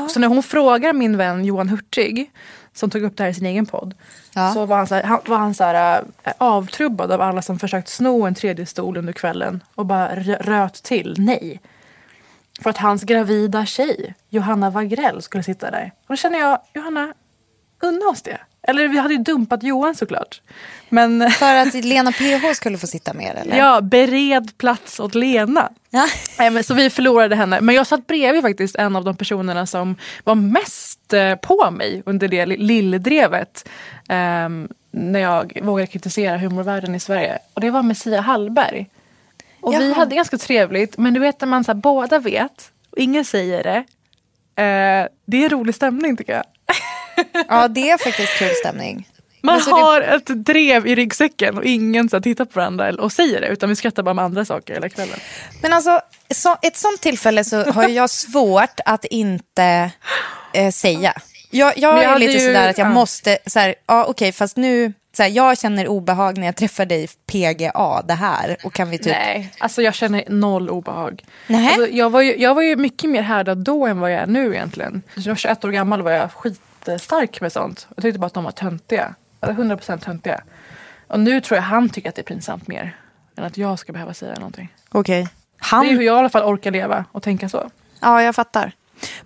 Så 0.10 0.20
när 0.20 0.28
hon 0.28 0.44
frågar 0.44 0.94
min 0.94 1.18
vän 1.18 1.46
Johan 1.46 1.70
Hurtig 1.70 2.32
som 2.74 2.90
tog 2.90 3.04
upp 3.04 3.18
det 3.18 3.24
här 3.24 3.30
i 3.30 3.34
sin 3.34 3.46
egen 3.46 3.66
podd. 3.66 3.94
Ja. 4.34 4.54
Så 4.54 4.66
var 4.66 4.78
han, 4.78 4.88
så 4.88 4.96
här, 4.96 5.04
han, 5.04 5.20
var 5.26 5.38
han 5.38 5.54
så 5.54 5.64
här, 5.64 6.04
äh, 6.24 6.34
avtrubbad 6.38 7.12
av 7.12 7.22
alla 7.22 7.42
som 7.42 7.60
försökt 7.60 7.88
sno 7.88 8.26
en 8.26 8.36
tredje 8.36 8.66
stol 8.66 8.98
under 8.98 9.14
kvällen 9.14 9.64
och 9.76 9.86
bara 9.86 10.16
rö- 10.16 10.42
röt 10.42 10.84
till 10.84 11.16
nej. 11.18 11.62
För 12.62 12.70
att 12.70 12.78
hans 12.78 13.04
gravida 13.04 13.66
tjej, 13.66 14.16
Johanna 14.30 14.70
Wagrell, 14.70 15.22
skulle 15.22 15.44
sitta 15.44 15.72
där. 15.72 15.92
Och 16.02 16.08
då 16.08 16.16
känner 16.16 16.40
jag, 16.40 16.60
Johanna, 16.74 17.14
unna 17.80 18.06
oss 18.06 18.22
det. 18.22 18.38
Eller 18.62 18.88
vi 18.88 18.98
hade 18.98 19.14
ju 19.14 19.20
dumpat 19.24 19.64
Johan 19.64 19.96
såklart. 19.96 20.42
Men 20.90 21.32
För 21.32 21.56
att 21.56 21.74
Lena 21.74 22.12
PH 22.12 22.54
skulle 22.54 22.78
få 22.78 22.88
sitta 22.88 23.14
med 23.14 23.36
eller? 23.42 23.58
ja, 23.58 23.82
bered 23.82 24.58
plats 24.58 25.00
åt 25.00 25.16
Lena. 25.16 25.70
Ja. 25.90 26.08
Nej, 26.40 26.50
men, 26.50 26.64
så 26.64 26.74
vi 26.74 26.90
förlorade 26.90 27.36
henne. 27.36 27.62
Men 27.62 27.76
jag 27.76 27.88
satt 27.88 28.08
bredvid 28.08 28.42
faktiskt 28.42 28.76
en 28.76 28.96
av 28.96 29.04
de 29.06 29.16
personerna 29.18 29.66
som 29.66 29.96
var 30.24 30.36
mest 30.36 31.14
eh, 31.14 31.36
på 31.36 31.72
mig 31.72 32.04
under 32.06 32.28
det 32.28 32.46
li- 32.46 32.58
lilldrevet. 32.58 33.70
ehm, 34.10 34.68
när 34.92 35.20
jag 35.20 35.60
vågade 35.64 35.88
kritisera 35.88 36.38
humorvärlden 36.38 36.96
i 36.96 37.00
Sverige. 37.00 37.40
Och 37.54 37.62
det 37.62 37.72
var 37.72 37.84
Messia 37.84 38.22
Hallberg. 38.22 38.90
Och 39.62 39.74
vi 39.74 39.78
Jaha. 39.90 39.94
hade 39.96 40.16
ganska 40.16 40.38
trevligt. 40.38 40.98
Men 40.98 41.14
du 41.14 41.20
vet 41.20 41.42
när 41.42 41.48
man 41.48 41.64
så 41.64 41.72
här, 41.72 41.80
båda 41.80 42.20
vet 42.20 42.72
och 42.92 42.98
ingen 42.98 43.26
säger 43.26 43.64
det. 43.64 43.78
Eh, 44.64 45.08
det 45.26 45.46
är 45.46 45.50
rolig 45.50 45.76
stämning 45.76 46.18
tycker 46.18 46.34
jag. 46.34 46.44
Ja, 47.48 47.68
det 47.68 47.90
är 47.90 47.98
faktiskt 47.98 48.38
kul 48.40 48.52
stämning. 48.56 49.08
Man 49.42 49.56
Men 49.56 49.64
så 49.64 49.76
det- 49.76 49.82
har 49.82 50.02
ett 50.02 50.26
drev 50.26 50.88
i 50.88 50.96
ryggsäcken 50.96 51.58
och 51.58 51.64
ingen 51.64 52.10
så 52.10 52.22
tittar 52.22 52.46
på 52.46 52.60
varandra 52.60 52.90
och 53.00 53.12
säger 53.12 53.42
det. 53.42 53.48
Utan 53.48 53.70
vi 53.70 53.76
skrattar 53.76 54.04
bara 54.04 54.14
med 54.14 54.26
andra 54.26 54.46
saker 54.46 54.74
hela 54.74 54.90
kvällen. 54.90 55.20
Men 55.62 55.74
alltså, 55.74 56.02
så, 56.36 56.58
ett 56.62 56.78
sånt 56.78 57.02
tillfälle 57.02 57.44
så 57.44 57.64
har 57.72 57.88
jag 57.90 58.10
svårt 58.10 58.80
att 58.86 59.06
inte 59.06 59.92
eh, 60.54 60.72
säga. 60.72 61.14
Jag, 61.52 61.78
jag, 61.78 62.04
jag 62.04 62.14
är 62.14 62.20
lite 62.20 62.32
ju- 62.32 62.40
sådär 62.40 62.70
att 62.70 62.78
jag 62.78 62.88
ja. 62.88 62.92
måste, 62.94 63.38
så 63.46 63.60
här, 63.60 63.76
ja 63.88 64.06
okej, 64.06 64.32
fast 64.32 64.58
nu, 64.58 64.94
så 65.18 65.24
här, 65.24 65.30
jag 65.30 65.58
känner 65.60 65.88
obehag 65.88 66.38
när 66.38 66.46
jag 66.46 66.56
träffar 66.56 66.86
dig 66.86 67.08
PGA, 67.32 68.02
det 68.08 68.14
här, 68.14 68.58
och 68.64 68.74
kan 68.74 68.90
vi 68.90 68.98
typ... 68.98 69.08
Nej, 69.08 69.54
alltså 69.60 69.82
jag 69.82 69.94
känner 69.96 70.24
noll 70.28 70.70
obehag. 70.70 71.24
Nej. 71.48 71.68
Alltså, 71.68 71.88
jag, 71.88 72.10
var 72.10 72.22
ju, 72.22 72.38
jag 72.38 72.56
var 72.56 72.62
ju 72.62 72.76
mycket 72.76 73.10
mer 73.10 73.22
härdad 73.22 73.58
då 73.58 73.86
än 73.88 74.00
vad 74.00 74.12
jag 74.14 74.20
är 74.22 74.28
nu 74.28 74.54
egentligen. 74.56 75.02
Jag 75.16 75.24
var 75.32 75.36
21 75.36 75.66
år 75.66 75.70
gammal 75.72 76.02
var 76.02 76.12
jag 76.12 76.30
skitstark 76.86 77.42
med 77.42 77.52
sånt. 77.52 77.88
Jag 77.96 78.02
tyckte 78.04 78.20
bara 78.20 78.28
att 78.28 78.34
de 78.34 78.44
var 78.44 78.52
töntiga. 78.52 79.16
Alltså 79.40 79.62
100% 79.64 80.00
töntiga. 80.00 80.42
Och 81.08 81.20
nu 81.20 81.42
tror 81.42 81.56
jag 81.56 81.64
han 81.64 81.90
tycker 81.90 82.10
att 82.10 82.16
det 82.16 82.22
är 82.22 82.24
pinsamt 82.24 82.68
mer. 82.68 82.96
Än 83.38 83.44
att 83.44 83.58
jag 83.58 83.80
ska 83.80 83.94
behöva 83.94 84.14
säga 84.14 84.36
någonting. 84.36 84.74
Okej. 84.90 85.28
Det 85.72 85.76
är 85.76 85.84
ju 85.84 85.90
hur 85.90 85.96
Han, 85.98 86.06
jag 86.06 86.16
i 86.16 86.20
alla 86.20 86.30
fall 86.30 86.44
orkar 86.44 86.72
leva 86.72 87.06
och 87.12 87.24
tänka 87.24 87.50
så. 87.50 87.70
ja 88.02 88.24
jag 88.24 88.36
fattar. 88.36 88.72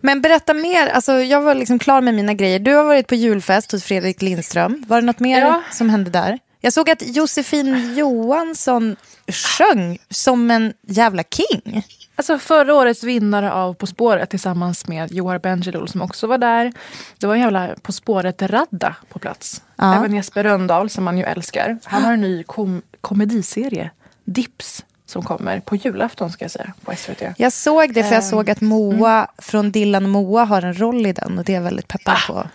Men 0.01 0.22
berätta 0.22 0.53
mer, 0.53 0.88
alltså 0.88 1.12
jag 1.13 1.41
var 1.41 1.55
liksom 1.55 1.79
klar 1.79 2.01
med 2.01 2.13
mina 2.13 2.33
grejer. 2.33 2.60
Du 2.60 2.74
har 2.75 2.83
varit 2.83 3.07
på 3.07 3.15
julfest 3.15 3.72
hos 3.72 3.83
Fredrik 3.83 4.22
Lindström. 4.22 4.83
Var 4.88 5.01
det 5.01 5.05
något 5.07 5.19
mer 5.19 5.39
Ja. 5.41 5.62
som 5.72 5.89
hände 5.89 6.10
där? 6.10 6.39
Jag 6.62 6.74
såg 6.74 6.89
att 6.89 7.01
Josefin 7.15 7.95
Johansson 7.95 8.95
sjöng 9.27 9.98
som 10.10 10.51
en 10.51 10.74
jävla 10.88 11.24
king. 11.24 11.83
Alltså 12.24 12.38
förra 12.48 12.75
årets 12.75 13.03
vinnare 13.03 13.51
av 13.51 13.74
På 13.74 13.88
spåret 13.88 14.30
tillsammans 14.30 14.88
med 14.88 15.12
Johar 15.12 15.39
Bendjelloul 15.39 15.88
som 15.88 16.01
också 16.01 16.27
var 16.27 16.38
där. 16.38 16.74
Det 17.18 17.27
var 17.27 17.34
en 17.36 17.42
jävla 17.42 17.70
På 17.82 17.92
spåret-radda 17.92 18.96
på 19.10 19.20
plats. 19.20 19.62
Ja. 19.75 19.96
Även 19.96 20.15
Jesper 20.15 20.44
Rönndahl 20.44 20.89
som 20.89 21.03
man 21.03 21.18
ju 21.18 21.24
älskar. 21.24 21.77
Han 21.84 22.03
har 22.03 22.13
en 22.13 22.22
ny 22.22 22.44
kom- 22.44 22.82
komediserie, 23.01 23.89
Dips, 24.25 24.86
som 25.06 25.24
kommer 25.24 25.60
på 25.60 25.75
julafton 25.75 26.32
ska 26.32 26.44
jag 26.44 26.51
säga 26.51 26.74
på 26.86 26.92
SVT. 26.96 27.22
Jag 27.38 27.53
såg 27.53 27.94
det 27.94 28.03
för 28.03 28.10
jag 28.15 28.24
Ehm, 28.24 28.30
såg 28.30 28.50
att 28.50 28.62
Moa 28.62 29.27
från 29.38 29.72
Dillan 29.72 30.10
Moa 30.10 30.44
har 30.44 30.62
en 30.62 30.80
roll 30.80 31.06
i 31.06 31.13
den 31.13 31.38
och 31.39 31.44
det 31.46 31.51
är 31.51 31.56
jag 31.56 31.62
väldigt 31.63 31.88
peppad 31.88 32.18
på. 32.27 32.48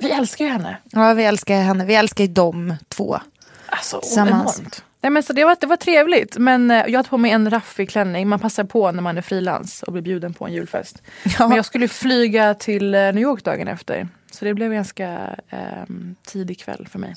Vi 0.00 0.10
älskar 0.10 0.44
ju 0.44 0.50
henne. 0.50 0.76
Ja, 0.90 1.12
vi 1.14 1.24
älskar 1.24 1.60
henne. 1.60 1.84
Vi 1.84 1.94
älskar 1.94 2.24
ju 2.24 2.32
de 2.32 2.74
två. 2.88 3.20
Alltså 3.76 4.00
Tillsammans. 4.00 4.58
enormt. 4.58 4.84
Nej, 5.00 5.10
men 5.10 5.22
så 5.22 5.32
det, 5.32 5.44
var, 5.44 5.56
det 5.60 5.66
var 5.66 5.76
trevligt 5.76 6.38
men 6.38 6.70
eh, 6.70 6.76
jag 6.86 6.98
hade 6.98 7.08
på 7.08 7.18
mig 7.18 7.30
en 7.30 7.50
raffig 7.50 7.90
klänning. 7.90 8.28
Man 8.28 8.38
passar 8.38 8.64
på 8.64 8.92
när 8.92 9.02
man 9.02 9.18
är 9.18 9.22
frilans 9.22 9.82
och 9.82 9.92
blir 9.92 10.02
bjuden 10.02 10.34
på 10.34 10.46
en 10.46 10.52
julfest. 10.52 11.02
Ja. 11.38 11.48
Men 11.48 11.56
jag 11.56 11.66
skulle 11.66 11.88
flyga 11.88 12.54
till 12.54 12.94
eh, 12.94 13.00
New 13.00 13.18
York 13.18 13.44
dagen 13.44 13.68
efter. 13.68 14.08
Så 14.30 14.44
det 14.44 14.54
blev 14.54 14.72
ganska 14.72 15.36
ehm, 15.50 16.16
tidig 16.26 16.60
kväll 16.60 16.88
för 16.90 16.98
mig. 16.98 17.14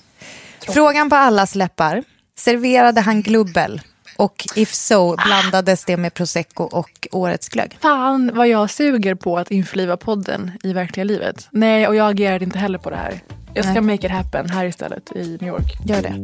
Frågan 0.60 1.10
på 1.10 1.16
allas 1.16 1.56
läppar. 1.56 2.04
Serverade 2.38 3.02
han 3.02 3.22
glubbel? 3.22 3.82
Och 4.20 4.46
if 4.56 4.74
so, 4.74 5.16
blandades 5.16 5.86
det 5.86 5.98
med 5.98 6.14
prosecco 6.14 6.64
och 6.64 7.08
årets 7.12 7.50
glögg? 7.50 7.78
Fan 7.82 8.32
vad 8.36 8.48
jag 8.48 8.70
suger 8.70 9.16
på 9.16 9.38
att 9.38 9.52
införliva 9.52 9.98
podden 9.98 10.52
i 10.64 10.74
verkliga 10.74 11.04
livet. 11.04 11.48
Nej, 11.52 11.88
och 11.88 11.96
jag 11.96 12.10
agerade 12.10 12.46
inte 12.46 12.60
heller 12.60 12.78
på 12.78 12.90
det 12.90 12.96
här. 12.96 13.20
Jag 13.54 13.66
ska 13.66 13.74
Nej. 13.74 13.82
make 13.82 14.08
it 14.08 14.12
happen 14.12 14.50
här 14.50 14.66
istället 14.66 15.12
i 15.16 15.38
New 15.42 15.48
York. 15.48 15.78
Gör 15.86 16.02
det. 16.02 16.16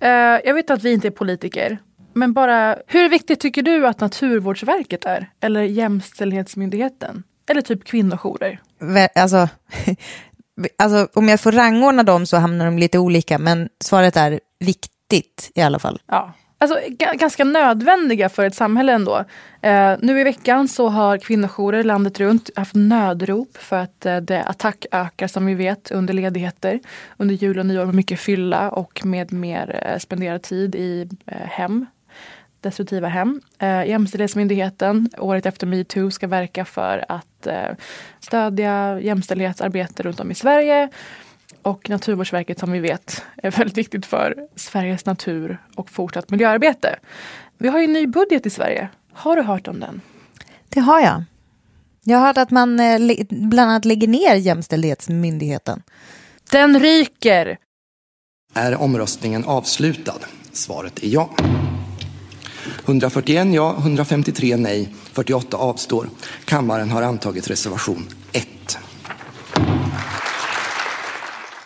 Eh, 0.00 0.40
jag 0.44 0.54
vet 0.54 0.70
att 0.70 0.82
vi 0.82 0.92
inte 0.92 1.08
är 1.08 1.10
politiker. 1.10 1.78
Men 2.12 2.32
bara, 2.32 2.76
hur 2.86 3.08
viktigt 3.08 3.40
tycker 3.40 3.62
du 3.62 3.86
att 3.86 4.00
Naturvårdsverket 4.00 5.04
är? 5.04 5.30
Eller 5.40 5.62
Jämställdhetsmyndigheten? 5.62 7.22
Eller 7.50 7.60
typ 7.60 7.84
kvinnojourer? 7.84 8.60
Alltså, 9.14 9.48
alltså, 10.78 11.08
om 11.14 11.28
jag 11.28 11.40
får 11.40 11.52
rangordna 11.52 12.02
dem 12.02 12.26
så 12.26 12.36
hamnar 12.36 12.64
de 12.64 12.78
lite 12.78 12.98
olika, 12.98 13.38
men 13.38 13.68
svaret 13.84 14.16
är 14.16 14.40
viktigt 14.58 15.50
i 15.54 15.62
alla 15.62 15.78
fall. 15.78 16.00
Ja. 16.06 16.32
Alltså, 16.58 16.78
ga- 16.88 17.16
ganska 17.18 17.44
nödvändiga 17.44 18.28
för 18.28 18.44
ett 18.46 18.54
samhälle 18.54 18.92
ändå. 18.92 19.24
Eh, 19.62 19.92
nu 20.00 20.20
i 20.20 20.24
veckan 20.24 20.68
så 20.68 20.88
har 20.88 21.18
kvinnojourer 21.18 21.84
landet 21.84 22.20
runt 22.20 22.50
haft 22.56 22.74
nödrop 22.74 23.56
för 23.56 23.76
att 23.76 24.06
eh, 24.06 24.16
det 24.16 24.42
attack 24.42 24.86
ökar 24.92 25.26
som 25.26 25.46
vi 25.46 25.54
vet 25.54 25.90
under 25.90 26.14
ledigheter. 26.14 26.80
Under 27.16 27.34
jul 27.34 27.58
och 27.58 27.66
nyår 27.66 27.86
med 27.86 27.94
mycket 27.94 28.20
fylla 28.20 28.70
och 28.70 29.06
med 29.06 29.32
mer 29.32 29.88
eh, 29.92 29.98
spenderad 29.98 30.42
tid 30.42 30.74
i 30.74 31.08
eh, 31.26 31.36
hem. 31.46 31.86
Destruktiva 32.64 33.08
hem. 33.08 33.40
Eh, 33.58 33.84
Jämställdhetsmyndigheten 33.84 35.10
året 35.18 35.46
efter 35.46 35.66
metoo 35.66 36.10
ska 36.10 36.26
verka 36.26 36.64
för 36.64 37.04
att 37.08 37.46
eh, 37.46 37.68
stödja 38.20 39.00
jämställdhetsarbete 39.00 40.02
runt 40.02 40.20
om 40.20 40.30
i 40.30 40.34
Sverige. 40.34 40.88
Och 41.62 41.90
Naturvårdsverket 41.90 42.58
som 42.58 42.72
vi 42.72 42.78
vet 42.78 43.24
är 43.36 43.50
väldigt 43.50 43.78
viktigt 43.78 44.06
för 44.06 44.36
Sveriges 44.56 45.06
natur 45.06 45.58
och 45.76 45.90
fortsatt 45.90 46.30
miljöarbete. 46.30 46.96
Vi 47.58 47.68
har 47.68 47.78
ju 47.78 47.84
en 47.84 47.92
ny 47.92 48.06
budget 48.06 48.46
i 48.46 48.50
Sverige. 48.50 48.88
Har 49.12 49.36
du 49.36 49.42
hört 49.42 49.68
om 49.68 49.80
den? 49.80 50.00
Det 50.68 50.80
har 50.80 51.00
jag. 51.00 51.24
Jag 52.04 52.18
har 52.18 52.26
hört 52.26 52.38
att 52.38 52.50
man 52.50 52.80
eh, 52.80 52.98
bland 53.30 53.70
annat 53.70 53.84
lägger 53.84 54.08
ner 54.08 54.34
Jämställdhetsmyndigheten. 54.34 55.82
Den 56.50 56.80
ryker! 56.80 57.58
Är 58.54 58.76
omröstningen 58.82 59.44
avslutad? 59.44 60.18
Svaret 60.52 61.02
är 61.02 61.08
ja. 61.08 61.30
141 62.84 63.54
ja, 63.54 63.76
153 63.78 64.56
nej, 64.56 64.88
48 65.12 65.56
avstår. 65.56 66.08
Kammaren 66.44 66.90
har 66.90 67.02
antagit 67.02 67.50
reservation 67.50 68.06
1. 68.32 68.78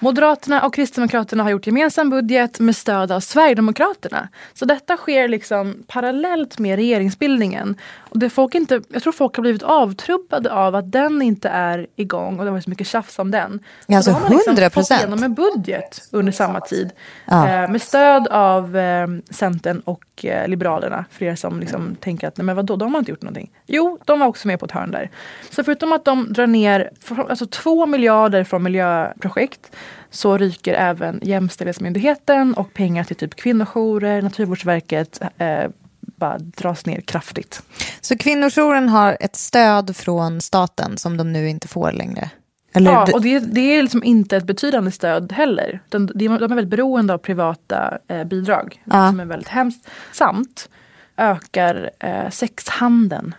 Moderaterna 0.00 0.66
och 0.66 0.74
Kristdemokraterna 0.74 1.42
har 1.42 1.50
gjort 1.50 1.66
gemensam 1.66 2.10
budget 2.10 2.60
med 2.60 2.76
stöd 2.76 3.12
av 3.12 3.20
Sverigedemokraterna. 3.20 4.28
Så 4.54 4.64
detta 4.64 4.96
sker 4.96 5.28
liksom 5.28 5.82
parallellt 5.86 6.58
med 6.58 6.76
regeringsbildningen. 6.76 7.76
Och 7.98 8.18
det 8.18 8.30
folk 8.30 8.54
inte, 8.54 8.80
jag 8.88 9.02
tror 9.02 9.12
folk 9.12 9.36
har 9.36 9.42
blivit 9.42 9.62
avtrubbade 9.62 10.52
av 10.52 10.74
att 10.74 10.92
den 10.92 11.22
inte 11.22 11.48
är 11.48 11.86
igång 11.96 12.38
och 12.38 12.44
det 12.44 12.50
var 12.50 12.60
så 12.60 12.70
mycket 12.70 12.86
tjafs 12.86 13.18
om 13.18 13.30
den. 13.30 13.60
Så 13.88 13.96
Alltså, 13.96 14.10
då 14.10 14.16
har 14.16 14.22
man 14.22 14.32
liksom 14.32 14.56
100%. 14.56 14.70
fått 14.70 14.90
igenom 14.90 15.22
en 15.22 15.34
budget 15.34 16.08
under 16.10 16.32
samma 16.32 16.60
tid. 16.60 16.90
Ja. 17.24 17.48
Eh, 17.48 17.70
med 17.70 17.82
stöd 17.82 18.28
av 18.28 18.76
eh, 18.76 19.06
Centern 19.30 19.80
och 19.84 20.24
eh, 20.24 20.48
Liberalerna. 20.48 21.04
För 21.10 21.24
er 21.24 21.34
som 21.34 21.60
liksom 21.60 21.96
tänker 22.00 22.28
att 22.28 22.36
nej 22.36 22.44
men 22.44 22.56
vadå, 22.56 22.76
de 22.76 22.94
har 22.94 22.98
inte 22.98 23.10
gjort 23.10 23.22
någonting. 23.22 23.50
Jo, 23.66 23.98
de 24.04 24.20
var 24.20 24.26
också 24.26 24.48
med 24.48 24.60
på 24.60 24.66
ett 24.66 24.72
hörn 24.72 24.90
där. 24.90 25.10
Så 25.50 25.64
förutom 25.64 25.92
att 25.92 26.04
de 26.04 26.32
drar 26.32 26.46
ner 26.46 26.90
alltså, 27.28 27.46
två 27.46 27.86
miljarder 27.86 28.44
från 28.44 28.62
miljöprojekt 28.62 29.70
så 30.10 30.38
ryker 30.38 30.74
även 30.74 31.20
Jämställdhetsmyndigheten 31.22 32.54
och 32.54 32.74
pengar 32.74 33.04
till 33.04 33.16
typ 33.16 33.34
kvinnojourer, 33.34 34.22
Naturvårdsverket 34.22 35.20
eh, 35.38 35.64
bara 36.00 36.38
dras 36.38 36.86
ner 36.86 37.00
kraftigt. 37.00 37.62
Så 38.00 38.18
kvinnojouren 38.18 38.88
har 38.88 39.16
ett 39.20 39.36
stöd 39.36 39.96
från 39.96 40.40
staten 40.40 40.96
som 40.96 41.16
de 41.16 41.32
nu 41.32 41.48
inte 41.48 41.68
får 41.68 41.92
längre. 41.92 42.30
Eller, 42.72 42.90
Ja, 42.92 43.08
och 43.12 43.22
det, 43.22 43.38
det 43.38 43.60
är 43.60 43.82
liksom 43.82 44.04
inte 44.04 44.36
ett 44.36 44.44
betydande 44.44 44.90
stöd 44.90 45.32
heller. 45.32 45.80
De, 45.88 46.06
de 46.06 46.26
är 46.26 46.48
väldigt 46.48 46.68
beroende 46.68 47.14
av 47.14 47.18
privata 47.18 47.98
eh, 48.08 48.24
bidrag. 48.24 48.82
Ja. 48.84 49.08
Som 49.08 49.20
är 49.20 49.24
väldigt 49.24 49.48
hemskt. 49.48 49.88
Samt 50.12 50.68
ökar 51.16 51.90
eh, 51.98 52.30
sexhandeln 52.30 53.34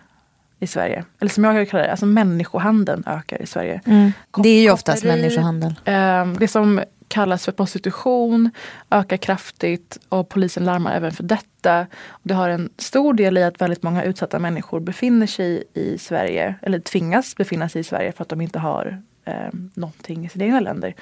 i 0.60 0.66
Sverige. 0.66 1.04
Eller 1.20 1.30
som 1.30 1.44
jag 1.44 1.68
kallar 1.68 1.84
det, 1.84 1.90
alltså 1.90 2.06
människohandeln 2.06 3.04
ökar 3.06 3.42
i 3.42 3.46
Sverige. 3.46 3.80
Mm. 3.86 4.12
det 4.42 4.48
är 4.48 4.62
ju 4.62 4.70
oftast 4.70 5.02
Koppleri, 5.02 5.20
människohandel. 5.20 5.74
Eh, 5.84 6.26
det 6.26 6.48
som 6.48 6.80
kallas 7.08 7.44
för 7.44 7.52
prostitution 7.52 8.50
ökar 8.90 9.16
kraftigt 9.16 9.98
och 10.08 10.28
polisen 10.28 10.64
larmar 10.64 10.96
även 10.96 11.12
för 11.12 11.22
detta. 11.22 11.86
Det 12.22 12.34
har 12.34 12.48
en 12.48 12.70
stor 12.78 13.14
del 13.14 13.38
i 13.38 13.42
att 13.42 13.60
väldigt 13.60 13.82
många 13.82 14.04
utsatta 14.04 14.38
människor 14.38 14.80
befinner 14.80 15.26
sig 15.26 15.64
i 15.74 15.98
Sverige, 15.98 16.54
eller 16.62 16.80
tvingas 16.80 17.36
befinna 17.36 17.68
sig 17.68 17.80
i 17.80 17.84
Sverige 17.84 18.12
för 18.12 18.22
att 18.22 18.28
de 18.28 18.40
inte 18.40 18.58
har 18.58 19.02
eh, 19.24 19.34
någonting 19.74 20.26
i 20.26 20.28
sina 20.28 20.44
egna 20.44 20.60
länder 20.60 20.94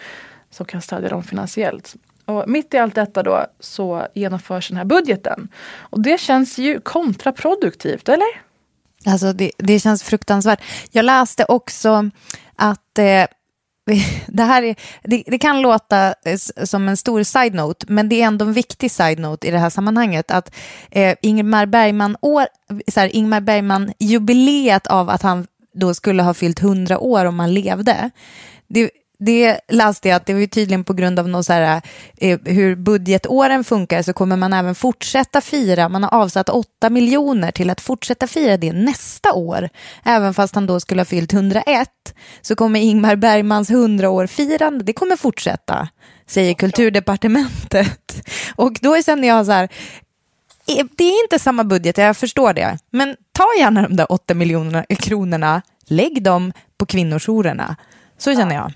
som 0.50 0.66
kan 0.66 0.82
stödja 0.82 1.08
dem 1.08 1.22
finansiellt. 1.22 1.96
Och 2.24 2.48
mitt 2.48 2.74
i 2.74 2.78
allt 2.78 2.94
detta 2.94 3.22
då 3.22 3.46
så 3.60 4.06
genomförs 4.14 4.68
den 4.68 4.76
här 4.76 4.84
budgeten. 4.84 5.48
Och 5.78 6.00
det 6.00 6.20
känns 6.20 6.58
ju 6.58 6.80
kontraproduktivt, 6.80 8.08
eller? 8.08 8.47
Alltså 9.06 9.32
det, 9.32 9.52
det 9.58 9.80
känns 9.80 10.02
fruktansvärt. 10.02 10.60
Jag 10.90 11.04
läste 11.04 11.44
också 11.44 12.10
att 12.56 12.98
eh, 12.98 13.26
det 14.26 14.42
här 14.42 14.62
är, 14.62 14.76
det, 15.02 15.22
det 15.26 15.38
kan 15.38 15.62
låta 15.62 16.14
eh, 16.24 16.36
som 16.64 16.88
en 16.88 16.96
stor 16.96 17.22
side-note, 17.22 17.86
men 17.88 18.08
det 18.08 18.22
är 18.22 18.26
ändå 18.26 18.44
en 18.44 18.52
viktig 18.52 18.90
side-note 18.90 19.46
i 19.46 19.50
det 19.50 19.58
här 19.58 19.70
sammanhanget. 19.70 20.30
Att 20.30 20.54
eh, 20.90 21.16
Ingmar 21.22 21.66
Bergman, 21.66 22.16
år, 22.20 22.46
så 22.90 23.00
här, 23.00 23.16
Ingmar 23.16 23.40
Bergman 23.40 23.92
jubileet 23.98 24.86
av 24.86 25.10
att 25.10 25.22
han 25.22 25.46
då 25.74 25.94
skulle 25.94 26.22
ha 26.22 26.34
fyllt 26.34 26.62
100 26.62 26.98
år 26.98 27.24
om 27.24 27.38
han 27.38 27.54
levde. 27.54 28.10
Det, 28.68 28.90
det 29.18 29.60
läste 29.68 30.08
jag 30.08 30.16
att 30.16 30.26
det 30.26 30.32
var 30.32 30.40
ju 30.40 30.46
tydligen 30.46 30.84
på 30.84 30.92
grund 30.92 31.18
av 31.18 31.28
något 31.28 31.46
så 31.46 31.52
här, 31.52 31.82
eh, 32.16 32.38
hur 32.44 32.76
budgetåren 32.76 33.64
funkar 33.64 34.02
så 34.02 34.12
kommer 34.12 34.36
man 34.36 34.52
även 34.52 34.74
fortsätta 34.74 35.40
fira. 35.40 35.88
Man 35.88 36.02
har 36.02 36.14
avsatt 36.14 36.48
8 36.48 36.90
miljoner 36.90 37.50
till 37.50 37.70
att 37.70 37.80
fortsätta 37.80 38.26
fira 38.26 38.56
det 38.56 38.72
nästa 38.72 39.32
år. 39.32 39.68
Även 40.04 40.34
fast 40.34 40.54
han 40.54 40.66
då 40.66 40.80
skulle 40.80 41.00
ha 41.00 41.04
fyllt 41.04 41.32
101 41.32 41.88
så 42.40 42.56
kommer 42.56 42.80
Ingmar 42.80 43.16
Bergmans 43.16 43.70
100-år-firande, 43.70 44.84
det 44.84 44.92
kommer 44.92 45.16
fortsätta, 45.16 45.88
säger 46.26 46.54
kulturdepartementet. 46.54 48.28
Och 48.56 48.78
då 48.82 49.02
känner 49.02 49.28
jag 49.28 49.46
så 49.46 49.52
här, 49.52 49.68
det 50.96 51.04
är 51.04 51.24
inte 51.24 51.38
samma 51.38 51.64
budget, 51.64 51.98
jag 51.98 52.16
förstår 52.16 52.52
det. 52.52 52.78
Men 52.90 53.16
ta 53.32 53.46
gärna 53.58 53.82
de 53.82 53.96
där 53.96 54.12
8 54.12 54.34
miljoner 54.34 54.86
kronorna, 54.88 55.62
lägg 55.86 56.22
dem 56.22 56.52
på 56.78 56.86
kvinnojourerna. 56.86 57.76
Så 58.18 58.34
känner 58.34 58.54
jag. 58.54 58.72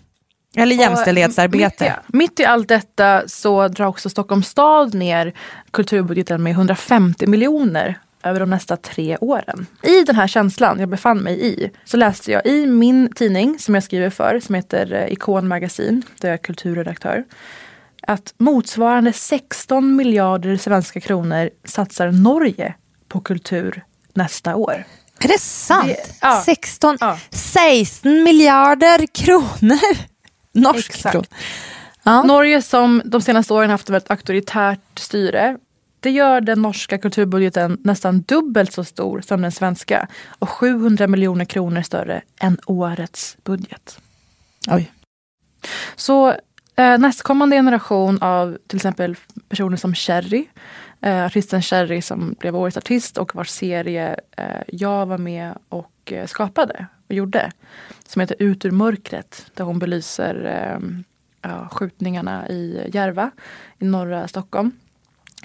Eller 0.57 0.77
jämställdhetsarbete. 0.77 1.85
Mitt 1.85 2.15
i, 2.15 2.17
mitt 2.17 2.41
i 2.41 2.45
allt 2.45 2.69
detta 2.69 3.23
så 3.29 3.69
drar 3.69 3.87
också 3.87 4.11
Stockholms 4.11 4.49
stad 4.49 4.95
ner 4.95 5.33
kulturbudgeten 5.71 6.43
med 6.43 6.51
150 6.51 7.27
miljoner 7.27 7.99
över 8.25 8.41
de 8.41 8.51
nästa 8.51 8.77
tre 8.77 9.17
åren. 9.21 9.67
I 9.83 10.05
den 10.05 10.17
här 10.17 10.27
känslan 10.27 10.81
jag 10.81 10.89
befann 10.89 11.19
mig 11.19 11.47
i 11.47 11.71
så 11.85 11.97
läste 11.97 12.33
jag 12.33 12.47
i 12.47 12.67
min 12.67 13.13
tidning 13.13 13.59
som 13.59 13.75
jag 13.75 13.85
skriver 13.85 14.11
för 14.11 14.41
som 14.41 14.55
heter 14.55 14.93
eh, 14.93 15.13
Ikon 15.13 15.49
Magasin, 15.49 16.03
där 16.21 16.29
jag 16.29 16.35
är 16.35 16.43
kulturredaktör, 16.43 17.25
att 18.07 18.35
motsvarande 18.39 19.13
16 19.13 19.97
miljarder 19.97 20.57
svenska 20.57 21.01
kronor 21.01 21.51
satsar 21.65 22.11
Norge 22.11 22.75
på 23.09 23.21
kultur 23.21 23.85
nästa 24.15 24.57
år. 24.57 24.85
Är 25.19 25.29
det 25.29 25.41
sant? 25.41 25.87
Det, 25.87 26.17
ja, 26.21 26.43
16, 26.47 26.97
ja. 27.01 27.19
16 27.31 28.23
miljarder 28.23 29.07
kronor! 29.07 30.12
Norsk 30.53 31.11
kron. 31.11 31.25
Ja. 32.03 32.23
Norge 32.23 32.63
som 32.63 33.03
de 33.05 33.21
senaste 33.21 33.55
åren 33.55 33.71
haft 33.71 33.91
ett 33.91 34.11
auktoritärt 34.11 34.99
styre 34.99 35.59
det 36.03 36.11
gör 36.11 36.41
den 36.41 36.63
norska 36.63 36.99
kulturbudgeten 36.99 37.79
nästan 37.85 38.21
dubbelt 38.21 38.73
så 38.73 38.85
stor 38.85 39.21
som 39.21 39.43
den 39.43 39.53
svenska 39.53 40.09
och 40.39 40.49
700 40.49 41.07
miljoner 41.07 41.45
kronor 41.45 41.83
större 41.83 42.23
än 42.41 42.59
årets 42.67 43.37
budget. 43.45 43.99
Oj. 44.71 44.93
Så 45.97 46.29
eh, 46.77 46.99
nästkommande 46.99 47.57
generation 47.57 48.23
av 48.23 48.59
till 48.67 48.77
exempel 48.77 49.17
personer 49.49 49.77
som 49.77 49.95
Cherry, 49.95 50.45
eh, 51.01 51.25
artisten 51.25 51.63
Cherry 51.63 52.03
som 52.03 52.35
blev 52.39 52.57
årets 52.57 52.77
artist 52.77 53.19
och 53.19 53.35
vars 53.35 53.51
serie 53.51 54.17
eh, 54.37 54.63
jag 54.67 55.07
var 55.07 55.19
med 55.19 55.59
och 55.69 56.13
eh, 56.13 56.27
skapade 56.27 56.87
och 57.09 57.15
gjorde. 57.15 57.53
Som 58.13 58.21
heter 58.21 58.37
Ut 58.39 58.65
ur 58.65 58.71
mörkret 58.71 59.47
där 59.55 59.65
hon 59.65 59.79
belyser 59.79 60.45
eh, 60.45 60.89
ja, 61.43 61.69
skjutningarna 61.73 62.49
i 62.49 62.91
Järva 62.93 63.31
i 63.79 63.85
norra 63.85 64.29
Stockholm. 64.29 64.73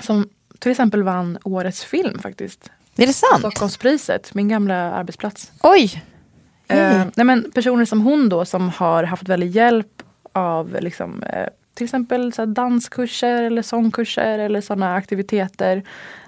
Som 0.02 0.30
till 0.60 0.72
exempel 0.72 1.04
vann 1.04 1.38
årets 1.44 1.84
film 1.84 2.20
faktiskt. 2.20 2.72
Är 2.96 3.08
det 3.08 3.14
sant? 3.14 3.40
Stockholmspriset, 3.40 4.34
min 4.34 4.48
gamla 4.48 4.76
arbetsplats. 4.76 5.52
Oj! 5.62 6.04
Eh, 6.68 7.06
nej 7.16 7.26
men 7.26 7.52
personer 7.52 7.86
som 7.86 8.02
hon 8.02 8.30
då 8.30 8.46
som 8.46 8.70
har 8.70 9.04
haft 9.04 9.30
väldigt 9.30 9.56
hjälp 9.56 10.04
av 10.32 10.78
liksom, 10.82 11.24
eh, 11.24 11.48
till 11.74 11.84
exempel 11.84 12.34
så 12.34 12.46
danskurser 12.46 13.44
eller 13.44 13.62
sångkurser 13.62 14.40
eller 14.40 14.62
sådana 14.62 14.96
aktiviteter 14.96 15.84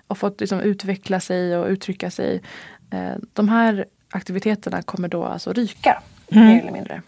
och 0.08 0.18
fått 0.18 0.40
liksom, 0.40 0.60
utveckla 0.60 1.20
sig 1.20 1.58
och 1.58 1.68
uttrycka 1.68 2.12
sig. 2.12 2.42
Eh, 2.92 3.14
de 3.34 3.50
här 3.50 3.86
aktiviteterna 4.10 4.82
kommer 4.82 5.08
då 5.08 5.24
alltså 5.24 5.54
ryka, 5.54 6.02
mm. 6.32 6.48
mer 6.48 6.62
eller 6.62 6.72
mindre. 6.72 7.02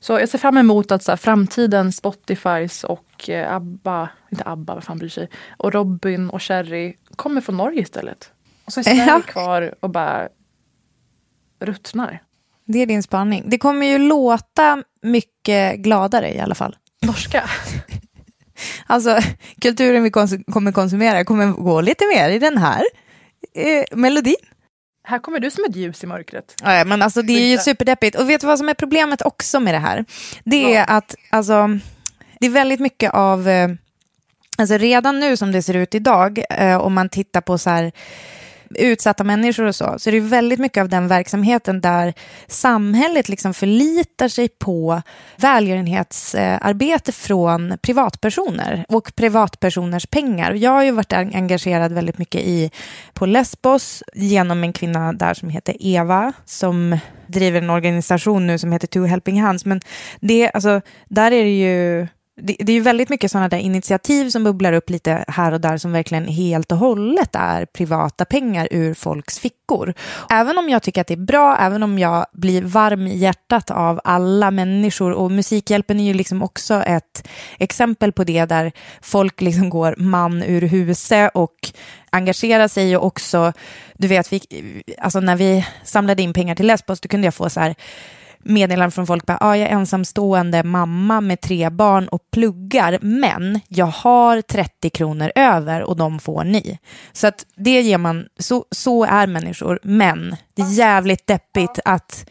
Så 0.00 0.12
jag 0.12 0.28
ser 0.28 0.38
fram 0.38 0.56
emot 0.58 0.92
att 0.92 1.02
så 1.02 1.12
här, 1.12 1.16
framtidens 1.16 1.96
Spotifys 1.96 2.84
och 2.84 3.30
eh, 3.30 3.54
ABBA, 3.54 4.08
inte 4.30 4.44
ABBA, 4.44 4.74
vad 4.74 4.84
fan 4.84 4.98
bryr 4.98 5.08
sig, 5.08 5.28
och 5.56 5.72
Robin 5.72 6.30
och 6.30 6.42
Cherry 6.42 6.96
kommer 7.16 7.40
från 7.40 7.56
Norge 7.56 7.82
istället. 7.82 8.30
Och 8.64 8.72
så 8.72 8.80
är 8.80 8.84
Sverige 8.84 9.06
ja. 9.06 9.20
kvar 9.20 9.74
och 9.80 9.90
bara 9.90 10.28
ruttnar. 11.60 12.22
Det 12.64 12.78
är 12.78 12.86
din 12.86 13.02
spaning. 13.02 13.44
Det 13.46 13.58
kommer 13.58 13.86
ju 13.86 13.98
låta 13.98 14.82
mycket 15.02 15.78
gladare 15.78 16.34
i 16.34 16.40
alla 16.40 16.54
fall. 16.54 16.76
Norska? 17.02 17.50
alltså, 18.86 19.18
kulturen 19.60 20.02
vi 20.02 20.10
kons 20.10 20.34
kommer 20.52 20.72
konsumera 20.72 21.24
kommer 21.24 21.46
gå 21.46 21.80
lite 21.80 22.04
mer 22.14 22.30
i 22.30 22.38
den 22.38 22.58
här 22.58 22.82
eh, 23.54 23.84
melodin. 23.98 24.36
Här 25.08 25.18
kommer 25.18 25.40
du 25.40 25.50
som 25.50 25.64
ett 25.64 25.76
ljus 25.76 26.04
i 26.04 26.06
mörkret. 26.06 26.54
Ja, 26.62 26.84
men 26.84 27.02
alltså, 27.02 27.22
det 27.22 27.32
är 27.32 27.50
ju 27.50 27.58
superdeppigt. 27.58 28.16
Och 28.16 28.30
vet 28.30 28.40
du 28.40 28.46
vad 28.46 28.58
som 28.58 28.68
är 28.68 28.74
problemet 28.74 29.22
också 29.22 29.60
med 29.60 29.74
det 29.74 29.78
här? 29.78 30.04
Det 30.44 30.74
är 30.74 30.78
ja. 30.78 30.84
att 30.84 31.14
alltså, 31.30 31.78
det 32.40 32.46
är 32.46 32.50
väldigt 32.50 32.80
mycket 32.80 33.14
av... 33.14 33.48
Eh, 33.48 33.68
alltså 34.58 34.76
redan 34.76 35.20
nu 35.20 35.36
som 35.36 35.52
det 35.52 35.62
ser 35.62 35.76
ut 35.76 35.94
idag, 35.94 36.42
eh, 36.50 36.76
om 36.76 36.94
man 36.94 37.08
tittar 37.08 37.40
på 37.40 37.58
så 37.58 37.70
här 37.70 37.92
utsatta 38.70 39.24
människor 39.24 39.64
och 39.64 39.74
så, 39.74 39.94
så 39.98 40.10
är 40.10 40.12
det 40.12 40.20
väldigt 40.20 40.58
mycket 40.58 40.80
av 40.80 40.88
den 40.88 41.08
verksamheten 41.08 41.80
där 41.80 42.14
samhället 42.46 43.28
liksom 43.28 43.54
förlitar 43.54 44.28
sig 44.28 44.48
på 44.48 45.02
välgörenhetsarbete 45.36 47.12
från 47.12 47.78
privatpersoner 47.82 48.84
och 48.88 49.12
privatpersoners 49.16 50.06
pengar. 50.06 50.52
Jag 50.52 50.70
har 50.70 50.84
ju 50.84 50.90
varit 50.90 51.12
engagerad 51.12 51.92
väldigt 51.92 52.18
mycket 52.18 52.40
i, 52.40 52.70
på 53.12 53.26
Lesbos 53.26 54.02
genom 54.14 54.64
en 54.64 54.72
kvinna 54.72 55.12
där 55.12 55.34
som 55.34 55.48
heter 55.48 55.76
Eva 55.80 56.32
som 56.44 56.98
driver 57.26 57.62
en 57.62 57.70
organisation 57.70 58.46
nu 58.46 58.58
som 58.58 58.72
heter 58.72 58.86
Two 58.86 59.04
Helping 59.04 59.42
Hands. 59.42 59.64
Men 59.64 59.80
det, 60.20 60.50
alltså, 60.50 60.80
där 61.08 61.32
är 61.32 61.44
det 61.44 61.58
ju 61.58 62.06
det, 62.40 62.56
det, 62.58 62.72
är 62.72 62.74
ju 62.74 62.80
väldigt 62.80 63.08
mycket 63.08 63.30
sådana 63.30 63.48
där 63.48 63.58
initiativ 63.58 64.30
som 64.30 64.44
bubblar 64.44 64.72
upp 64.72 64.90
lite 64.90 65.24
här 65.28 65.52
och 65.52 65.60
där 65.60 65.76
som 65.76 65.92
verkligen 65.92 66.26
helt 66.26 66.72
och 66.72 66.78
hållet 66.78 67.30
är 67.32 67.66
privata 67.66 68.24
pengar 68.24 68.68
ur 68.70 68.94
folks 68.94 69.38
fickor. 69.38 69.94
Även 70.30 70.58
om 70.58 70.68
jag 70.68 70.82
tycker 70.82 71.00
att 71.00 71.06
det 71.06 71.14
är 71.14 71.16
bra, 71.16 71.56
även 71.60 71.82
om 71.82 71.98
jag 71.98 72.26
blir 72.32 72.62
varm 72.62 73.06
i 73.06 73.16
hjärtat 73.16 73.70
av 73.70 74.00
alla 74.04 74.50
människor 74.50 75.12
och 75.12 75.30
Musikhjälpen 75.30 76.00
är 76.00 76.04
ju 76.04 76.14
liksom 76.14 76.42
också 76.42 76.74
ett 76.74 77.28
exempel 77.58 78.12
på 78.12 78.24
det 78.24 78.44
där 78.44 78.72
folk 79.02 79.40
liksom 79.40 79.70
går 79.70 79.94
man 79.98 80.42
ur 80.42 80.62
huset 80.62 81.30
och 81.34 81.72
engagerar 82.10 82.68
sig 82.68 82.96
och 82.96 83.06
också, 83.06 83.52
du 83.94 84.08
vet, 84.08 84.32
vi, 84.32 84.40
alltså 84.98 85.20
när 85.20 85.36
vi 85.36 85.66
samlade 85.84 86.22
in 86.22 86.32
pengar 86.32 86.54
till 86.54 86.66
Lesbos, 86.66 87.00
då 87.00 87.08
kunde 87.08 87.26
jag 87.26 87.34
få 87.34 87.50
så 87.50 87.60
här 87.60 87.74
meddelanden 88.38 88.90
från 88.90 89.06
folk 89.06 89.26
bara, 89.26 89.38
ah, 89.40 89.56
jag 89.56 89.68
är 89.68 89.72
ensamstående 89.72 90.62
mamma 90.62 91.20
med 91.20 91.40
tre 91.40 91.70
barn 91.70 92.08
och 92.08 92.30
pluggar, 92.30 92.98
men 93.00 93.60
jag 93.68 93.86
har 93.86 94.40
30 94.40 94.90
kronor 94.90 95.32
över 95.34 95.82
och 95.82 95.96
de 95.96 96.18
får 96.18 96.44
ni. 96.44 96.78
Så 97.12 97.26
att 97.26 97.46
det 97.56 97.80
ger 97.80 97.98
man, 97.98 98.26
så, 98.38 98.64
så 98.70 99.04
är 99.04 99.26
människor, 99.26 99.78
men 99.82 100.36
det 100.54 100.62
är 100.62 100.72
jävligt 100.72 101.26
deppigt 101.26 101.78
att 101.84 102.30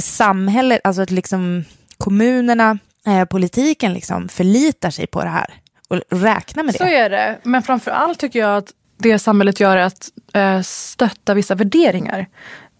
samhället, 0.00 0.80
alltså 0.84 1.02
att 1.02 1.10
liksom 1.10 1.64
kommunerna, 1.98 2.78
eh, 3.06 3.24
politiken 3.24 3.92
liksom 3.92 4.28
förlitar 4.28 4.90
sig 4.90 5.06
på 5.06 5.22
det 5.22 5.30
här 5.30 5.54
och 5.88 6.00
räknar 6.10 6.62
med 6.62 6.74
det. 6.74 6.78
Så 6.78 6.84
är 6.84 7.10
det, 7.10 7.38
men 7.42 7.62
framför 7.62 7.90
allt 7.90 8.18
tycker 8.18 8.38
jag 8.38 8.56
att 8.56 8.72
det 8.98 9.18
samhället 9.18 9.60
gör 9.60 9.76
är 9.76 9.84
att 9.84 10.08
eh, 10.34 10.60
stötta 10.60 11.34
vissa 11.34 11.54
värderingar 11.54 12.26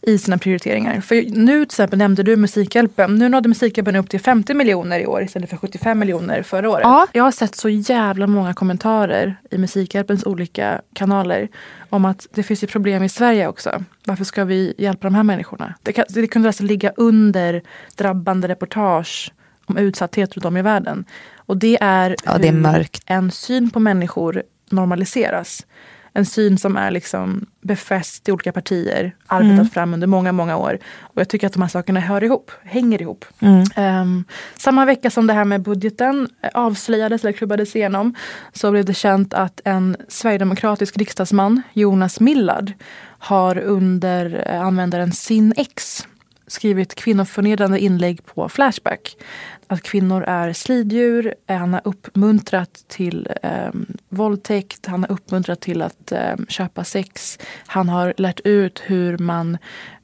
i 0.03 0.19
sina 0.19 0.39
prioriteringar. 0.39 1.01
För 1.01 1.15
nu 1.31 1.65
till 1.65 1.75
exempel 1.75 1.99
nämnde 1.99 2.23
du 2.23 2.37
Musikhjälpen. 2.37 3.15
Nu 3.15 3.29
nådde 3.29 3.49
Musikhjälpen 3.49 3.97
upp 3.97 4.11
till 4.11 4.21
50 4.21 4.55
miljoner 4.55 5.01
i 5.01 5.07
år 5.07 5.23
istället 5.23 5.51
för 5.51 5.57
75 5.57 5.99
miljoner 5.99 6.43
förra 6.43 6.71
året. 6.71 6.83
Ja. 6.85 7.07
Jag 7.13 7.25
har 7.25 7.31
sett 7.31 7.55
så 7.55 7.69
jävla 7.69 8.27
många 8.27 8.55
kommentarer 8.55 9.37
i 9.51 9.59
Musikhjälpens 9.59 10.27
olika 10.27 10.81
kanaler 10.93 11.49
om 11.89 12.05
att 12.05 12.27
det 12.35 12.43
finns 12.43 12.63
ju 12.63 12.67
problem 12.67 13.03
i 13.03 13.09
Sverige 13.09 13.49
också. 13.49 13.85
Varför 14.05 14.25
ska 14.25 14.45
vi 14.45 14.75
hjälpa 14.79 15.07
de 15.07 15.15
här 15.15 15.23
människorna? 15.23 15.75
Det, 15.83 15.93
kan, 15.93 16.05
det 16.09 16.27
kunde 16.27 16.49
alltså 16.49 16.63
ligga 16.63 16.93
under 16.97 17.63
drabbande 17.97 18.49
reportage 18.49 19.33
om 19.67 19.77
utsatthet 19.77 20.37
runt 20.37 20.45
om 20.45 20.57
i 20.57 20.63
världen. 20.63 21.05
Och 21.37 21.57
det 21.57 21.79
är, 21.81 22.17
ja, 22.25 22.39
det 22.39 22.49
är 22.49 22.53
mörkt. 22.53 23.03
en 23.07 23.31
syn 23.31 23.71
på 23.71 23.81
människor 23.81 24.43
normaliseras 24.71 25.67
en 26.15 26.27
syn 26.27 26.59
som 26.59 26.77
är 26.77 26.91
liksom 26.91 27.47
befäst 27.61 28.29
i 28.29 28.33
olika 28.33 28.53
partier, 28.53 29.15
arbetat 29.27 29.59
mm. 29.59 29.69
fram 29.69 29.95
under 29.95 30.07
många, 30.07 30.33
många 30.33 30.57
år. 30.57 30.79
Och 31.01 31.21
jag 31.21 31.29
tycker 31.29 31.47
att 31.47 31.53
de 31.53 31.63
här 31.63 31.69
sakerna 31.69 32.01
hör 32.01 32.25
ihop, 32.25 32.51
hänger 32.65 33.03
ihop. 33.03 33.25
Mm. 33.41 34.01
Um, 34.01 34.25
samma 34.57 34.85
vecka 34.85 35.11
som 35.11 35.27
det 35.27 35.33
här 35.33 35.45
med 35.45 35.63
budgeten 35.63 36.29
avslöjades 36.55 37.25
eller 37.25 37.33
klubbades 37.33 37.77
igenom 37.77 38.15
så 38.53 38.71
blev 38.71 38.85
det 38.85 38.95
känt 38.95 39.35
att 39.35 39.61
en 39.65 39.97
sverigedemokratisk 40.09 40.97
riksdagsman, 40.97 41.63
Jonas 41.73 42.21
Millard, 42.21 42.73
har 43.19 43.59
under 43.59 44.45
eh, 44.47 44.63
användaren 44.63 45.13
SinX 45.13 46.07
skrivit 46.53 46.95
kvinnoförnedrande 46.95 47.79
inlägg 47.79 48.27
på 48.27 48.49
Flashback. 48.49 49.17
Att 49.67 49.83
kvinnor 49.83 50.23
är 50.23 50.53
sliddjur. 50.53 51.35
Han 51.49 51.73
har 51.73 51.83
uppmuntrat 51.85 52.85
till 52.89 53.29
eh, 53.43 53.71
våldtäkt. 54.09 54.87
Han 54.87 55.03
har 55.03 55.13
uppmuntrat 55.13 55.61
till 55.61 55.83
att 55.83 56.13
eh, 56.13 56.37
köpa 56.49 56.85
sex. 56.85 57.39
Han 57.67 57.89
har 57.89 58.15
lärt 58.17 58.41
ut 58.41 58.83
hur 58.87 59.19
man 59.19 59.59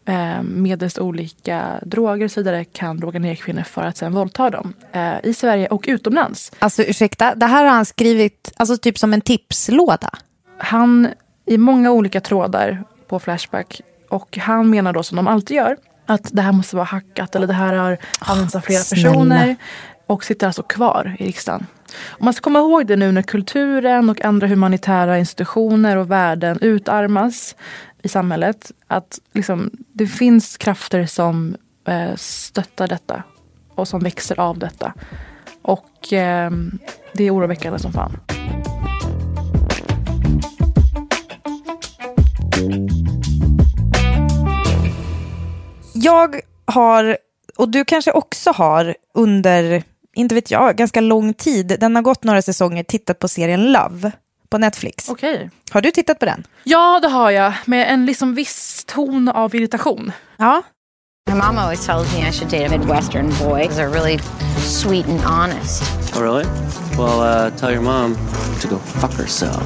eh, 0.05 0.43
medelst 0.43 0.99
olika 0.99 1.81
droger 1.83 2.25
och 2.25 2.31
så 2.31 2.41
vidare 2.41 2.65
kan 2.65 2.97
droga 2.97 3.19
ner 3.19 3.35
kvinnor 3.35 3.63
för 3.63 3.83
att 3.83 3.97
sen 3.97 4.13
våldta 4.13 4.51
dem. 4.51 4.75
Eh, 4.93 5.15
I 5.23 5.35
Sverige 5.35 5.69
och 5.69 5.85
utomlands. 5.89 6.53
Alltså 6.59 6.83
ursäkta, 6.83 7.35
det 7.35 7.47
här 7.47 7.65
har 7.65 7.73
han 7.73 7.87
skrivit 7.87 8.53
alltså 8.57 8.77
typ 8.77 8.99
som 8.99 9.13
en 9.13 9.21
tipslåda? 9.21 10.11
Han, 10.59 11.09
i 11.47 11.59
många 11.59 11.91
olika 11.91 12.21
trådar 12.21 12.85
på 13.07 13.19
Flashback. 13.19 13.81
Och 14.09 14.39
han 14.39 14.71
menar 14.71 14.93
då 14.93 15.03
som 15.03 15.17
de 15.17 15.27
alltid 15.29 15.57
gör 15.57 15.77
att 16.09 16.29
det 16.33 16.43
här 16.43 16.53
måste 16.53 16.77
vara 16.77 16.87
hackat 16.87 17.37
eller 17.37 17.47
det 17.47 17.53
här 17.53 17.75
har 17.75 17.99
använts 18.19 18.55
av 18.55 18.61
flera 18.61 18.83
personer. 18.91 19.57
Och 20.07 20.25
sitter 20.25 20.47
alltså 20.47 20.63
kvar 20.63 21.17
i 21.19 21.27
riksdagen. 21.27 21.67
Och 22.07 22.25
man 22.25 22.35
ska 22.35 22.43
komma 22.43 22.59
ihåg 22.59 22.87
det 22.87 22.97
nu 22.97 23.13
när 23.13 23.23
kulturen 23.23 24.11
och 24.11 24.25
andra 24.25 24.47
humanitära 24.47 25.19
institutioner 25.19 25.97
och 25.97 26.11
värden 26.11 26.59
utarmas 26.61 27.57
i 28.03 28.09
samhället. 28.09 28.73
Att 28.87 29.19
liksom, 29.33 29.71
det 29.93 30.07
finns 30.07 30.57
krafter 30.57 31.07
som 31.07 31.57
eh, 31.89 32.15
stöttar 32.17 32.89
detta 32.89 33.23
och 33.75 33.89
som 33.89 34.01
växer 34.01 34.41
av 34.41 34.59
detta. 34.59 34.93
Och 35.63 36.13
eh, 36.13 36.51
det 37.13 37.25
är 37.25 37.35
oroväckande 37.35 37.79
som 37.79 37.93
fan. 37.93 38.17
Jag 46.03 46.41
har, 46.65 47.19
och 47.57 47.69
du 47.69 47.85
kanske 47.85 48.13
också 48.13 48.51
har 48.51 48.95
under, 49.15 49.83
inte 50.17 50.35
vet 50.35 50.51
jag, 50.51 50.77
ganska 50.77 51.01
lång 51.01 51.35
tid, 51.35 51.77
den 51.81 51.97
har 51.97 52.03
gått 52.03 52.25
några 52.25 52.43
säsonger, 52.43 52.83
tittat 52.83 53.19
på 53.19 53.29
serien 53.29 53.73
Love 53.73 54.13
på 54.51 54.59
Netflix. 54.59 55.09
Okej. 55.09 55.51
Har 55.71 55.81
du 55.81 55.91
tittat 55.91 56.19
på 56.19 56.25
den? 56.25 56.47
Ja, 56.65 57.01
det 57.01 57.09
har 57.09 57.31
jag. 57.31 57.53
Med 57.65 57.93
en 57.93 58.07
liksom 58.07 58.35
viss 58.35 58.85
ton 58.87 59.29
av 59.29 59.55
irritation. 59.55 60.13
Ja. 60.37 60.63
My 61.31 61.35
mom 61.35 61.59
always 61.59 61.87
tells 61.87 62.15
me 62.15 62.29
I 62.29 62.33
should 62.33 62.51
date 62.51 62.67
a 62.67 62.79
Midwestern 62.79 63.29
boy. 63.29 63.69
They're 63.69 63.93
really 63.93 64.19
sweet 64.59 65.07
and 65.09 65.21
honest. 65.21 65.83
Oh, 66.17 66.23
really? 66.23 66.47
Well, 66.99 67.21
uh, 67.21 67.51
tell 67.59 67.73
your 67.73 67.83
mom 67.83 68.17
to 68.63 68.69
go 68.69 68.79
fuck 68.79 69.13
herself. 69.13 69.63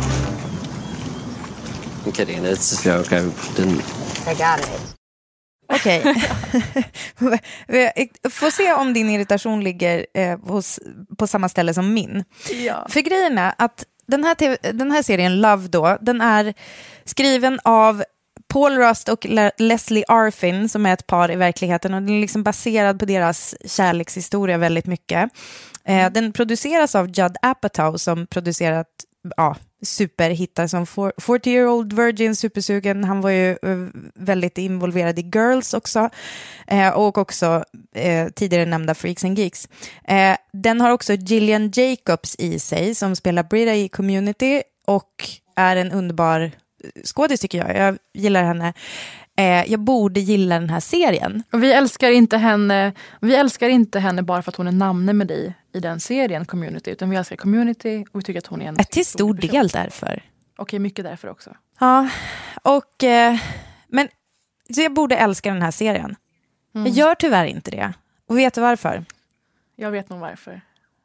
I'm 2.04 2.12
kidding. 2.12 2.44
It's 2.44 2.80
a 2.80 2.82
joke. 2.82 3.12
I 3.12 3.20
didn't. 3.56 3.82
I 4.26 4.34
got 4.34 4.60
it. 4.60 5.01
Okej. 5.72 6.02
Får 8.30 8.50
se 8.50 8.72
om 8.72 8.92
din 8.92 9.10
irritation 9.10 9.64
ligger 9.64 10.06
eh, 10.14 10.38
hos, 10.38 10.80
på 11.18 11.26
samma 11.26 11.48
ställe 11.48 11.74
som 11.74 11.94
min. 11.94 12.24
Ja. 12.64 12.86
För 12.88 13.00
grejen 13.00 13.38
är 13.38 13.54
att 13.58 13.84
den 14.06 14.24
här, 14.24 14.34
TV, 14.34 14.56
den 14.72 14.90
här 14.90 15.02
serien 15.02 15.40
Love 15.40 15.68
då, 15.68 15.98
den 16.00 16.20
är 16.20 16.54
skriven 17.04 17.60
av 17.64 18.04
Paul 18.48 18.78
Rust 18.78 19.08
och 19.08 19.26
Le 19.26 19.50
Leslie 19.58 20.04
Arfin 20.08 20.68
som 20.68 20.86
är 20.86 20.92
ett 20.92 21.06
par 21.06 21.30
i 21.30 21.36
verkligheten 21.36 21.94
och 21.94 22.02
den 22.02 22.16
är 22.16 22.20
liksom 22.20 22.42
baserad 22.42 22.98
på 22.98 23.04
deras 23.04 23.54
kärlekshistoria 23.66 24.58
väldigt 24.58 24.86
mycket. 24.86 25.30
Eh, 25.84 26.12
den 26.12 26.32
produceras 26.32 26.94
av 26.94 27.06
Judd 27.06 27.36
Apatow 27.42 27.96
som 27.96 28.26
producerat 28.26 28.88
ja, 29.36 29.56
superhittar 29.82 30.66
som 30.66 30.86
40 30.86 31.50
year 31.50 31.66
old 31.66 31.92
virgin, 31.92 32.36
supersugen. 32.36 33.04
Han 33.04 33.20
var 33.20 33.30
ju 33.30 33.50
eh, 33.50 33.88
väldigt 34.14 34.58
involverad 34.58 35.18
i 35.18 35.30
Girls 35.34 35.74
också. 35.74 36.10
Eh, 36.66 36.88
och 36.88 37.18
också 37.18 37.64
eh, 37.94 38.28
tidigare 38.28 38.66
nämnda 38.66 38.94
Freaks 38.94 39.24
and 39.24 39.38
Geeks. 39.38 39.68
Eh, 40.04 40.36
den 40.52 40.80
har 40.80 40.90
också 40.90 41.12
Gillian 41.12 41.70
Jacobs 41.74 42.36
i 42.38 42.58
sig 42.58 42.94
som 42.94 43.16
spelar 43.16 43.42
Brita 43.42 43.74
i 43.74 43.88
Community 43.88 44.62
och 44.86 45.28
är 45.56 45.76
en 45.76 45.92
underbar 45.92 46.40
eh, 46.40 46.50
skådis 47.04 47.40
tycker 47.40 47.58
jag. 47.58 47.76
Jag 47.76 47.98
gillar 48.14 48.44
henne. 48.44 48.72
Eh, 49.38 49.72
jag 49.72 49.80
borde 49.80 50.20
gilla 50.20 50.60
den 50.60 50.70
här 50.70 50.80
serien. 50.80 51.42
Och 51.52 51.62
vi 51.62 51.72
älskar 51.72 52.10
inte 52.10 52.36
henne 52.36 52.92
Vi 53.20 53.34
älskar 53.34 53.68
inte 53.68 54.00
henne 54.00 54.22
bara 54.22 54.42
för 54.42 54.50
att 54.50 54.56
hon 54.56 54.66
är 54.66 54.72
namne 54.72 55.12
med 55.12 55.26
dig 55.26 55.54
i 55.72 55.80
den 55.80 56.00
serien 56.00 56.44
Community. 56.44 56.90
Utan 56.90 57.10
vi 57.10 57.16
älskar 57.16 57.36
Community 57.36 58.04
och 58.12 58.18
vi 58.20 58.22
tycker 58.24 58.38
att 58.38 58.46
hon 58.46 58.62
är 58.62 58.66
en... 58.68 58.76
Till 58.76 59.06
stor 59.06 59.34
person. 59.34 59.50
del 59.50 59.68
därför. 59.68 60.22
Okej, 60.56 60.78
mycket 60.78 61.04
därför 61.04 61.28
också. 61.28 61.56
Ja, 61.80 62.08
och... 62.62 63.04
Eh, 63.04 63.38
men 63.88 64.08
så 64.74 64.80
jag 64.80 64.94
borde 64.94 65.16
älska 65.16 65.52
den 65.52 65.62
här 65.62 65.70
serien. 65.70 66.16
Jag 66.72 66.88
gör 66.88 67.14
tyvärr 67.14 67.44
inte 67.44 67.70
det. 67.70 67.92
Och 68.26 68.38
vet 68.38 68.54
du 68.54 68.60
varför? 68.60 69.04
Jag 69.76 69.90
vet 69.90 70.08
nog 70.08 70.18
varför. 70.18 70.60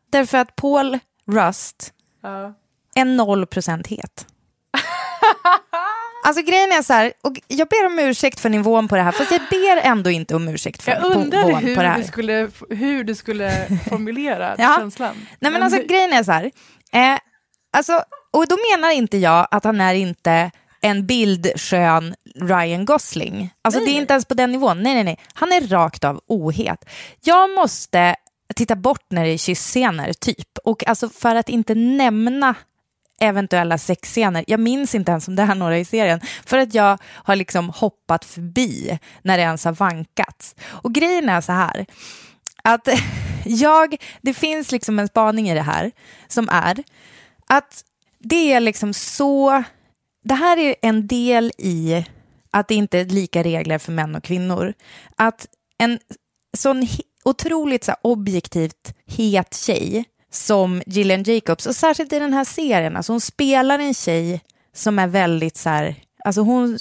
Därför 0.10 0.38
att 0.38 0.56
Paul 0.56 1.00
Rust 1.26 1.94
Ja. 2.22 2.54
är 2.96 3.06
noll 3.06 3.46
procent 3.46 3.88
het. 3.88 4.28
Alltså 6.24 6.44
grejen 6.44 6.72
är 6.72 6.82
så 6.82 6.94
här, 6.94 7.14
och 7.24 7.34
jag 7.48 7.68
ber 7.68 7.86
om 7.86 8.00
ursäkt 8.00 8.40
för 8.40 8.50
nivån 8.50 8.88
på 8.88 8.96
det 8.96 9.02
här, 9.02 9.12
fast 9.12 9.32
jag 9.32 9.42
ber 9.50 9.78
ändå 9.78 10.10
inte 10.10 10.36
om 10.36 10.48
ursäkt 10.48 10.84
för 10.84 10.92
Jag 10.92 11.04
undrade 11.06 11.46
nivån 11.48 11.64
hur 11.64 11.76
på 11.76 11.82
det 11.82 11.88
här. 11.88 11.98
du, 11.98 12.04
skulle, 12.04 12.50
hur 12.70 13.04
du 13.04 13.16
skulle 13.16 13.68
formulera 13.90 14.56
Ja. 14.58 14.76
känslan. 14.80 15.28
Nej 15.40 15.52
men 15.52 15.64
alltså 15.64 15.82
grejen 15.88 16.14
är 16.14 16.24
så 16.24 16.32
här, 16.32 16.52
eh, 16.94 17.20
alltså, 17.78 18.04
och 18.34 18.48
då 18.48 18.58
menar 18.72 18.92
inte 18.92 19.18
jag 19.18 19.48
att 19.52 19.64
han 19.64 19.82
är 19.82 19.94
inte 19.94 20.52
en 20.82 21.08
bildskön 21.08 22.16
Ryan 22.36 22.86
Gosling. 22.86 23.54
Alltså 23.62 23.80
det 23.80 23.92
är 23.92 23.98
inte 23.98 24.14
ens 24.14 24.26
på 24.26 24.34
den 24.34 24.52
nivån. 24.52 24.84
Nej, 24.84 24.94
nej, 24.94 25.04
nej. 25.04 25.20
Han 25.34 25.52
är 25.52 25.62
rakt 25.68 26.04
av 26.04 26.22
ohet. 26.28 26.86
Jag 27.24 27.50
måste 27.50 28.16
titta 28.56 28.76
bort 28.76 29.06
när 29.10 29.26
det 29.26 29.32
är 29.32 29.38
kyssscener, 29.38 30.14
typ. 30.14 30.58
Och 30.64 30.88
alltså 30.88 31.10
för 31.10 31.36
att 31.36 31.50
inte 31.50 31.76
nämna 31.76 32.56
eventuella 33.20 33.78
sexscener. 33.78 34.44
Jag 34.48 34.60
minns 34.60 34.96
inte 34.96 35.12
ens 35.12 35.28
om 35.28 35.36
det 35.36 35.44
är 35.44 35.56
några 35.56 35.78
i 35.78 35.86
serien. 35.86 36.22
För 36.46 36.58
att 36.58 36.74
jag 36.74 36.98
har 37.04 37.36
liksom 37.36 37.70
hoppat 37.70 38.26
förbi 38.26 39.00
när 39.22 39.38
det 39.38 39.44
ens 39.44 39.66
har 39.66 39.72
vankats. 39.72 40.56
Och 40.66 40.94
grejen 40.94 41.30
är 41.30 41.42
så 41.42 41.52
här. 41.52 41.86
Att 42.64 42.88
jag, 43.46 43.96
det 44.22 44.34
finns 44.34 44.72
liksom 44.72 45.00
en 45.00 45.08
spaning 45.08 45.50
i 45.50 45.54
det 45.54 45.62
här 45.62 45.92
som 46.28 46.50
är 46.52 46.84
att 47.48 47.84
det 48.20 48.54
är 48.54 48.60
liksom 48.60 48.94
så, 48.94 49.64
det 50.24 50.34
här 50.34 50.58
är 50.58 50.76
en 50.82 51.08
del 51.08 51.52
i 51.58 52.06
att 52.52 52.68
det 52.68 52.76
inte 52.76 53.00
är 53.00 53.06
lika 53.06 53.44
regler 53.44 53.78
för 53.78 53.92
män 53.92 54.16
och 54.16 54.24
kvinnor. 54.24 54.74
Att 55.16 55.48
en 55.78 56.00
sån 56.58 56.88
otroligt 57.26 57.84
så 57.84 57.94
objektivt 58.02 58.94
het 59.06 59.54
tjej 59.54 60.06
som 60.38 60.84
Gillian 60.86 61.24
Jacobs, 61.24 61.66
och 61.66 61.76
särskilt 61.76 62.14
i 62.14 62.20
den 62.20 62.34
här 62.34 62.44
serien, 62.44 62.98
alltså 62.98 63.14
hon 63.14 63.22
spelar 63.22 63.80
en 63.80 63.94
tjej 63.94 64.42
som 64.74 65.00
är 65.00 65.08
väldigt 65.08 65.58
så 65.58 65.70
här, 65.70 65.96
alltså 66.28 66.42
hon, 66.42 66.80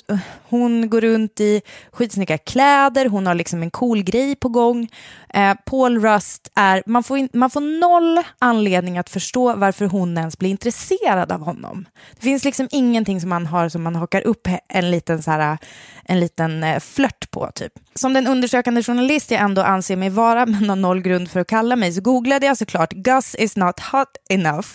hon 0.49 0.91
går 0.91 1.01
runt 1.01 1.41
i 1.41 1.63
skitsnygga 1.93 2.39
kläder, 2.39 3.07
hon 3.07 3.27
har 3.27 3.35
liksom 3.35 3.63
en 3.63 3.71
cool 3.71 4.03
grej 4.03 4.37
på 4.37 4.49
gång. 4.49 4.89
Eh, 5.35 5.55
Paul 5.67 6.01
Rust 6.01 6.51
är, 6.55 6.83
man 6.87 7.03
får, 7.03 7.19
in, 7.19 7.29
man 7.33 7.51
får 7.51 7.61
noll 7.81 8.25
anledning 8.39 8.99
att 8.99 9.11
förstå 9.11 9.57
varför 9.57 9.85
hon 9.85 10.19
ens 10.19 10.39
blir 10.39 10.51
intresserad 10.51 11.33
av 11.33 11.41
honom. 11.41 11.87
Det 12.15 12.21
finns 12.23 12.45
liksom 12.45 12.69
ingenting 12.71 13.21
som 13.21 13.31
man 13.31 13.47
har 13.47 13.69
som 13.69 13.83
man 13.83 13.97
hakar 13.97 14.27
upp 14.27 14.49
en 14.69 14.91
liten, 14.91 15.23
så 15.23 15.31
här, 15.31 15.59
en 16.05 16.21
liten 16.21 16.65
eh, 16.65 16.81
flört 16.81 17.31
på 17.31 17.51
typ. 17.55 17.73
Som 17.95 18.13
den 18.13 18.27
undersökande 18.27 18.83
journalist 18.83 19.31
jag 19.31 19.41
ändå 19.41 19.63
anser 19.63 19.97
mig 19.97 20.11
vara, 20.11 20.47
men 20.47 20.69
har 20.69 20.77
noll 20.77 21.03
grund 21.03 21.31
för 21.31 21.41
att 21.41 21.47
kalla 21.47 21.77
mig, 21.77 21.93
så 21.93 22.01
googlade 22.01 22.47
jag 22.47 22.57
såklart 22.57 22.93
Gus 22.93 23.35
is 23.35 23.57
not 23.57 23.81
hot 23.81 24.17
enough 24.29 24.69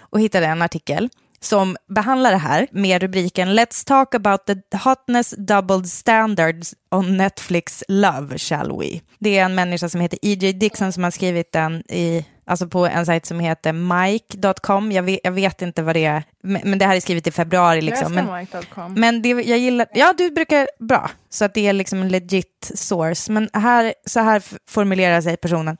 och 0.00 0.20
hittade 0.20 0.46
en 0.46 0.62
artikel 0.62 1.08
som 1.40 1.76
behandlar 1.88 2.30
det 2.30 2.38
här 2.38 2.66
med 2.70 3.02
rubriken 3.02 3.48
Let's 3.48 3.86
talk 3.86 4.14
about 4.14 4.46
the 4.46 4.76
hotness 4.76 5.34
doubled 5.38 5.88
standards 5.88 6.74
on 6.90 7.16
Netflix 7.16 7.84
love, 7.88 8.38
shall 8.38 8.78
we? 8.78 9.00
Det 9.18 9.38
är 9.38 9.44
en 9.44 9.54
människa 9.54 9.88
som 9.88 10.00
heter 10.00 10.18
E.J. 10.22 10.52
Dixon 10.52 10.92
som 10.92 11.04
har 11.04 11.10
skrivit 11.10 11.52
den 11.52 11.82
i, 11.88 12.26
alltså 12.46 12.68
på 12.68 12.86
en 12.86 13.06
sajt 13.06 13.26
som 13.26 13.40
heter 13.40 13.72
mike.com. 13.72 14.92
Jag 14.92 15.02
vet, 15.02 15.20
jag 15.24 15.32
vet 15.32 15.62
inte 15.62 15.82
vad 15.82 15.96
det 15.96 16.04
är, 16.04 16.22
men, 16.42 16.78
det 16.78 16.86
här 16.86 16.96
är 16.96 17.00
skrivet 17.00 17.26
i 17.26 17.30
februari. 17.30 17.80
Liksom. 17.80 18.14
Men, 18.14 18.46
men 18.94 19.22
det 19.22 19.28
jag 19.28 19.58
gillar, 19.58 19.86
ja 19.94 20.14
du 20.18 20.30
brukar, 20.30 20.68
bra, 20.78 21.10
så 21.30 21.44
att 21.44 21.54
det 21.54 21.66
är 21.66 21.72
liksom 21.72 22.02
en 22.02 22.08
legit 22.08 22.72
source. 22.74 23.32
Men 23.32 23.50
här, 23.52 23.94
så 24.06 24.20
här 24.20 24.42
formulerar 24.70 25.20
sig 25.20 25.36
personen 25.36 25.76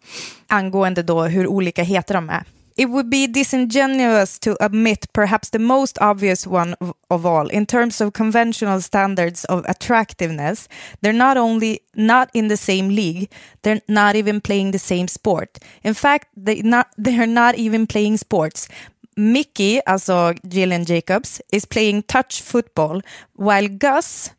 angående 0.46 1.02
då 1.02 1.22
hur 1.22 1.46
olika 1.46 1.82
heter 1.82 2.14
de 2.14 2.30
är. 2.30 2.44
It 2.78 2.90
would 2.90 3.10
be 3.10 3.26
disingenuous 3.26 4.38
to 4.38 4.56
admit 4.64 5.12
perhaps 5.12 5.50
the 5.50 5.58
most 5.58 5.98
obvious 6.00 6.46
one 6.46 6.76
of, 7.10 7.26
all. 7.26 7.48
In 7.48 7.66
terms 7.66 8.00
of 8.00 8.12
conventional 8.12 8.80
standards 8.80 9.44
of 9.46 9.64
attractiveness, 9.68 10.68
they're 11.02 11.12
not 11.12 11.36
only 11.36 11.80
not 11.96 12.30
in 12.34 12.46
the 12.46 12.56
same 12.56 12.90
league, 12.90 13.32
they're 13.62 13.82
not 13.88 14.14
even 14.14 14.40
playing 14.40 14.70
the 14.70 14.78
same 14.78 15.08
sport. 15.08 15.58
In 15.82 15.92
fact, 15.92 16.28
they 16.36 16.62
not, 16.62 16.86
they're 16.96 17.26
not 17.26 17.56
even 17.56 17.88
playing 17.88 18.16
sports. 18.16 18.68
Mickey, 19.16 19.80
alltså 19.84 20.34
Gillian 20.48 20.84
Jacobs, 20.84 21.42
is 21.52 21.64
playing 21.64 22.04
touch 22.04 22.40
football, 22.40 23.00
while 23.34 23.66
Gus, 23.66 24.30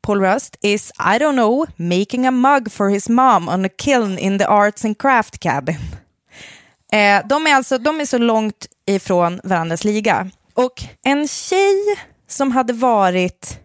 Paul 0.00 0.20
Rust, 0.20 0.56
is, 0.62 0.90
I 0.98 1.18
don't 1.18 1.36
know, 1.36 1.66
making 1.76 2.24
a 2.24 2.32
mug 2.32 2.70
for 2.70 2.88
his 2.88 3.10
mom 3.10 3.46
on 3.46 3.66
a 3.66 3.68
kiln 3.68 4.16
in 4.16 4.38
the 4.38 4.46
arts 4.46 4.86
and 4.86 4.98
craft 4.98 5.40
cabin. 5.40 5.76
Eh, 6.92 7.26
de, 7.28 7.46
är 7.46 7.54
alltså, 7.54 7.78
de 7.78 8.00
är 8.00 8.04
så 8.04 8.18
långt 8.18 8.66
ifrån 8.86 9.40
varandras 9.44 9.84
liga. 9.84 10.30
Och 10.54 10.82
en 11.04 11.28
tjej 11.28 11.76
som 12.28 12.52
hade 12.52 12.72
varit 12.72 13.60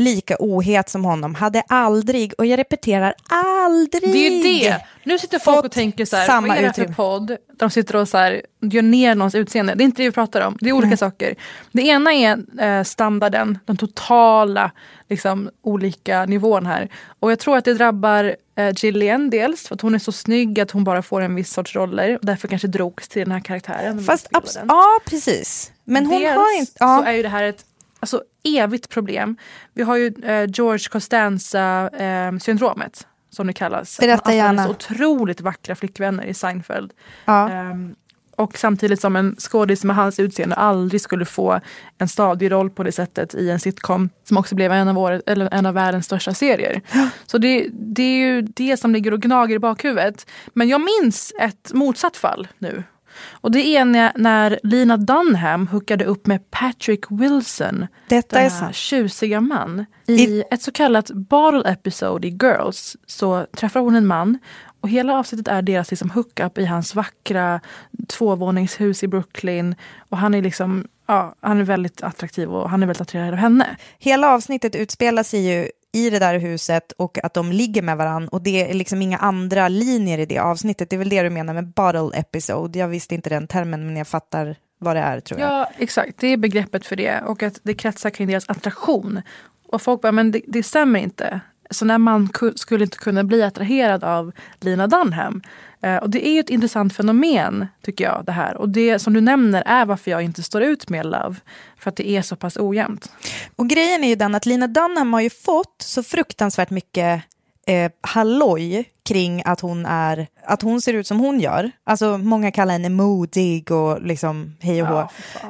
lika 0.00 0.36
ohet 0.38 0.88
som 0.88 1.04
honom 1.04 1.34
hade 1.34 1.62
aldrig, 1.68 2.32
och 2.38 2.46
jag 2.46 2.58
repeterar 2.58 3.14
aldrig, 3.28 4.02
Det 4.02 4.26
är 4.26 4.30
ju 4.30 4.42
det. 4.42 4.80
Nu 5.04 5.18
sitter 5.18 5.38
folk 5.38 5.64
och 5.64 5.72
tänker 5.72 6.04
så 6.04 6.16
här, 6.16 6.26
samma 6.26 6.48
vad 6.48 6.56
är 6.56 6.60
det 6.62 6.66
här 6.66 6.72
för 6.74 6.92
podd? 6.94 7.36
De 7.58 7.70
sitter 7.70 7.96
och 7.96 8.08
så 8.08 8.18
här, 8.18 8.42
gör 8.60 8.82
ner 8.82 9.14
någons 9.14 9.34
utseende. 9.34 9.74
Det 9.74 9.82
är 9.82 9.84
inte 9.84 10.02
det 10.02 10.08
vi 10.08 10.12
pratar 10.12 10.40
om. 10.46 10.56
Det 10.60 10.68
är 10.68 10.72
olika 10.72 10.96
saker. 10.96 11.34
Det 11.72 11.82
ena 11.82 12.12
är 12.14 12.38
eh, 12.60 12.84
standarden, 12.84 13.58
den 13.64 13.76
totala 13.76 14.70
liksom, 15.08 15.50
olika 15.62 16.24
nivån 16.24 16.66
här. 16.66 16.88
Och 17.20 17.30
jag 17.30 17.38
tror 17.38 17.56
att 17.56 17.64
det 17.64 17.74
drabbar 17.74 18.36
eh, 18.56 18.70
Gillian 18.76 19.30
dels 19.30 19.68
för 19.68 19.74
att 19.74 19.80
hon 19.80 19.94
är 19.94 19.98
så 19.98 20.12
snygg 20.12 20.60
att 20.60 20.70
hon 20.70 20.84
bara 20.84 21.02
får 21.02 21.20
en 21.20 21.34
viss 21.34 21.52
sorts 21.52 21.76
roller. 21.76 22.14
Och 22.18 22.26
därför 22.26 22.48
kanske 22.48 22.68
drogs 22.68 23.08
till 23.08 23.22
den 23.22 23.32
här 23.32 23.40
karaktären. 23.40 24.04
Fast 24.04 24.28
abs- 24.32 24.64
ja, 24.68 24.84
precis. 25.06 25.72
Men 25.84 26.06
hon 26.06 26.20
Dels 26.20 26.36
har 26.36 26.58
inte... 26.58 26.72
så 26.72 26.76
Ja. 26.80 27.06
är 27.06 27.12
ju 27.12 27.22
det 27.22 27.28
här 27.28 27.42
ett 27.44 27.64
alltså, 28.00 28.22
evigt 28.44 28.88
problem. 28.88 29.36
Vi 29.74 29.82
har 29.82 29.96
ju 29.96 30.12
eh, 30.22 30.44
George 30.48 30.88
Costanza-syndromet. 30.90 33.06
som 33.30 33.46
det 33.46 33.52
kallas. 33.52 33.98
Berätta 33.98 34.22
han 34.24 34.36
gärna. 34.36 34.64
så 34.64 34.70
otroligt 34.70 35.40
vackra 35.40 35.74
flickvänner 35.74 36.24
i 36.24 36.34
Seinfeld. 36.34 36.92
Ja. 37.24 37.50
Ehm, 37.50 37.94
och 38.38 38.58
samtidigt 38.58 39.00
som 39.00 39.16
en 39.16 39.36
skådis 39.38 39.84
med 39.84 39.96
hans 39.96 40.20
utseende 40.20 40.56
aldrig 40.56 41.00
skulle 41.00 41.24
få 41.24 41.60
en 41.98 42.08
stadig 42.08 42.50
roll 42.50 42.70
på 42.70 42.82
det 42.82 42.92
sättet 42.92 43.34
i 43.34 43.50
en 43.50 43.60
sitcom 43.60 44.10
som 44.24 44.36
också 44.36 44.54
blev 44.54 44.72
en 44.72 44.88
av, 44.88 44.98
året, 44.98 45.22
eller 45.26 45.54
en 45.54 45.66
av 45.66 45.74
världens 45.74 46.06
största 46.06 46.34
serier. 46.34 46.80
Så 47.26 47.38
det, 47.38 47.68
det 47.72 48.02
är 48.02 48.16
ju 48.16 48.42
det 48.42 48.76
som 48.76 48.92
ligger 48.92 49.12
och 49.12 49.20
gnager 49.20 49.54
i 49.54 49.58
bakhuvudet. 49.58 50.26
Men 50.54 50.68
jag 50.68 50.80
minns 50.80 51.32
ett 51.40 51.72
motsatt 51.72 52.16
fall 52.16 52.48
nu. 52.58 52.82
Och 53.30 53.50
det 53.50 53.76
är 53.76 53.84
när, 54.18 54.60
Lina 54.62 54.96
Dunham 54.96 55.66
hookade 55.66 56.04
upp 56.04 56.26
med 56.26 56.50
Patrick 56.50 57.04
Wilson. 57.10 57.86
Detta 58.08 58.36
är 58.36 58.40
denna 58.40 58.50
sant. 58.50 58.74
tjusiga 58.74 59.40
man. 59.40 59.86
I 60.06 60.42
ett 60.50 60.62
så 60.62 60.72
kallat 60.72 61.10
bottle 61.10 61.70
episode 61.70 62.28
i 62.28 62.30
Girls 62.30 62.96
så 63.06 63.46
träffar 63.56 63.80
hon 63.80 63.94
en 63.94 64.06
man 64.06 64.38
och 64.80 64.88
hela 64.88 65.18
avsnittet 65.18 65.48
är 65.48 65.62
deras 65.62 65.90
liksom 65.90 66.10
hookup 66.10 66.58
i 66.58 66.64
hans 66.64 66.94
vackra 66.94 67.60
tvåvåningshus 68.06 69.02
i 69.02 69.08
Brooklyn. 69.08 69.74
Och 70.08 70.18
han 70.18 70.34
är 70.34 70.42
liksom, 70.42 70.86
ja, 71.06 71.34
han 71.40 71.58
är 71.58 71.62
väldigt 71.62 72.02
attraktiv 72.02 72.50
och 72.50 72.70
han 72.70 72.82
är 72.82 72.86
väldigt 72.86 73.00
attraherad 73.00 73.32
av 73.32 73.38
henne. 73.38 73.76
Hela 73.98 74.34
avsnittet 74.34 74.76
utspelar 74.76 75.22
sig 75.22 75.52
ju 75.52 75.68
i 76.06 76.10
det 76.10 76.18
där 76.18 76.38
huset 76.38 76.92
och 76.92 77.24
att 77.24 77.34
de 77.34 77.52
ligger 77.52 77.82
med 77.82 77.96
varandra 77.96 78.28
och 78.32 78.42
det 78.42 78.70
är 78.70 78.74
liksom 78.74 79.02
inga 79.02 79.18
andra 79.18 79.68
linjer 79.68 80.18
i 80.18 80.26
det 80.26 80.38
avsnittet. 80.38 80.90
Det 80.90 80.96
är 80.96 80.98
väl 80.98 81.08
det 81.08 81.22
du 81.22 81.30
menar 81.30 81.54
med 81.54 81.66
bottle 81.66 82.18
episode. 82.18 82.78
Jag 82.78 82.88
visste 82.88 83.14
inte 83.14 83.30
den 83.30 83.46
termen 83.46 83.86
men 83.86 83.96
jag 83.96 84.08
fattar 84.08 84.56
vad 84.78 84.96
det 84.96 85.00
är 85.00 85.20
tror 85.20 85.40
jag. 85.40 85.50
Ja, 85.50 85.70
exakt. 85.78 86.18
Det 86.18 86.26
är 86.26 86.36
begreppet 86.36 86.86
för 86.86 86.96
det. 86.96 87.20
Och 87.20 87.42
att 87.42 87.60
det 87.62 87.74
kretsar 87.74 88.10
kring 88.10 88.28
deras 88.28 88.48
attraktion. 88.48 89.22
Och 89.68 89.82
folk 89.82 90.02
bara, 90.02 90.12
men 90.12 90.30
det, 90.30 90.40
det 90.46 90.62
stämmer 90.62 91.00
inte. 91.00 91.40
Så 91.70 91.84
när 91.84 91.98
man 91.98 92.28
ku, 92.28 92.52
skulle 92.56 92.84
inte 92.84 92.98
kunna 92.98 93.24
bli 93.24 93.42
attraherad 93.42 94.04
av 94.04 94.32
Lina 94.60 94.86
Dunham. 94.86 95.42
Eh, 95.82 95.96
och 95.96 96.10
det 96.10 96.28
är 96.28 96.32
ju 96.32 96.40
ett 96.40 96.50
intressant 96.50 96.96
fenomen, 96.96 97.66
tycker 97.82 98.04
jag. 98.04 98.22
det 98.26 98.32
här. 98.32 98.56
Och 98.56 98.68
det 98.68 98.98
som 98.98 99.12
du 99.12 99.20
nämner 99.20 99.62
är 99.66 99.86
varför 99.86 100.10
jag 100.10 100.22
inte 100.22 100.42
står 100.42 100.62
ut 100.62 100.88
med 100.88 101.06
Love. 101.06 101.36
För 101.78 101.88
att 101.88 101.96
det 101.96 102.08
är 102.08 102.22
så 102.22 102.36
pass 102.36 102.56
ojämnt. 102.56 103.12
Och 103.56 103.68
grejen 103.68 104.04
är 104.04 104.08
ju 104.08 104.14
den 104.14 104.34
att 104.34 104.46
Lina 104.46 104.66
Dunham 104.66 105.12
har 105.12 105.20
ju 105.20 105.30
fått 105.30 105.82
så 105.82 106.02
fruktansvärt 106.02 106.70
mycket 106.70 107.22
eh, 107.68 107.90
halloj 108.00 108.84
kring 109.08 109.42
att 109.44 109.60
hon, 109.60 109.86
är, 109.86 110.26
att 110.46 110.62
hon 110.62 110.80
ser 110.80 110.94
ut 110.94 111.06
som 111.06 111.20
hon 111.20 111.40
gör. 111.40 111.70
Alltså 111.84 112.18
många 112.18 112.50
kallar 112.50 112.72
henne 112.72 112.88
modig 112.88 113.70
och 113.70 114.02
liksom 114.02 114.56
hej 114.60 114.82
och 114.82 114.88
hå. 114.88 114.94
Ja. 114.94 115.08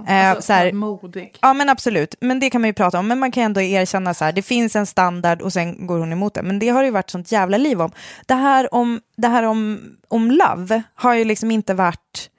Eh, 0.09 0.31
Alltså, 0.31 0.43
så 0.43 0.53
här, 0.53 0.73
modig. 0.73 1.39
Ja 1.41 1.55
men 1.55 1.69
absolut, 1.69 2.15
men 2.21 2.41
det 2.41 2.51
kan 2.51 2.61
man 2.61 2.69
ju 2.69 2.75
prata 2.75 2.99
om. 2.99 3.09
Men 3.09 3.19
man 3.19 3.31
kan 3.33 3.43
ändå 3.43 3.61
erkänna 3.61 4.15
så 4.15 4.25
här, 4.25 4.33
det 4.33 4.43
finns 4.43 4.77
en 4.77 4.87
standard 4.87 5.43
och 5.43 5.53
sen 5.53 5.87
går 5.87 5.99
hon 5.99 6.13
emot 6.13 6.35
det. 6.35 6.43
Men 6.43 6.59
det 6.59 6.69
har 6.69 6.85
ju 6.85 6.91
varit 6.91 7.11
sånt 7.11 7.33
jävla 7.33 7.57
liv 7.59 7.83
om. 7.83 7.91
Det 8.27 8.35
här 8.35 8.75
om, 8.75 9.01
det 9.17 9.29
här 9.29 9.43
om, 9.43 9.81
om 10.09 10.31
love 10.31 10.83
har 10.95 11.15
ju 11.15 11.25
liksom 11.25 11.51
inte 11.51 11.75
varit... 11.75 12.31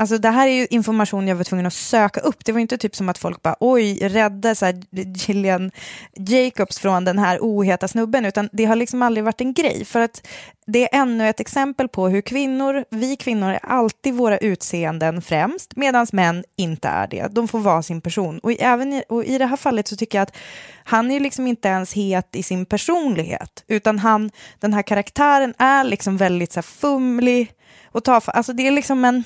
Alltså 0.00 0.18
det 0.18 0.28
här 0.30 0.48
är 0.48 0.52
ju 0.52 0.66
information 0.70 1.28
jag 1.28 1.36
var 1.36 1.44
tvungen 1.44 1.66
att 1.66 1.72
söka 1.74 2.20
upp. 2.20 2.44
Det 2.44 2.52
var 2.52 2.60
inte 2.60 2.78
typ 2.78 2.96
som 2.96 3.08
att 3.08 3.18
folk 3.18 3.42
bara 3.42 3.56
oj, 3.60 3.98
rädda 4.08 4.54
så 4.54 4.64
här, 4.66 4.82
Gillian 4.90 5.70
Jacobs 6.16 6.78
från 6.78 7.04
den 7.04 7.18
här 7.18 7.38
oheta 7.40 7.88
snubben, 7.88 8.24
utan 8.24 8.48
det 8.52 8.64
har 8.64 8.76
liksom 8.76 9.02
aldrig 9.02 9.24
varit 9.24 9.40
en 9.40 9.54
grej. 9.54 9.84
För 9.84 10.00
att 10.00 10.26
det 10.66 10.94
är 10.94 11.00
ännu 11.02 11.28
ett 11.28 11.40
exempel 11.40 11.88
på 11.88 12.08
hur 12.08 12.20
kvinnor, 12.20 12.84
vi 12.90 13.16
kvinnor 13.16 13.50
är 13.50 13.58
alltid 13.64 14.14
våra 14.14 14.38
utseenden 14.38 15.22
främst, 15.22 15.76
medan 15.76 16.06
män 16.12 16.44
inte 16.56 16.88
är 16.88 17.06
det. 17.06 17.26
De 17.30 17.48
får 17.48 17.58
vara 17.58 17.82
sin 17.82 18.00
person. 18.00 18.38
Och, 18.38 18.52
i- 18.52 18.60
även 18.60 18.92
i, 18.92 19.02
och 19.08 19.24
i 19.24 19.38
det 19.38 19.46
här 19.46 19.56
fallet 19.56 19.88
så 19.88 19.96
tycker 19.96 20.18
jag 20.18 20.22
att 20.22 20.36
han 20.84 21.10
är 21.10 21.14
ju 21.14 21.20
liksom 21.20 21.46
inte 21.46 21.68
ens 21.68 21.92
het 21.92 22.28
i 22.36 22.42
sin 22.42 22.66
personlighet, 22.66 23.64
utan 23.68 23.98
han, 23.98 24.30
den 24.60 24.74
här 24.74 24.82
karaktären 24.82 25.54
är 25.58 25.84
liksom 25.84 26.16
väldigt 26.16 26.52
så 26.52 26.56
här 26.58 26.62
fumlig 26.62 27.52
och 27.92 28.04
tafatt. 28.04 28.36
Alltså 28.36 28.52
det 28.52 28.66
är 28.66 28.70
liksom 28.70 29.04
en 29.04 29.24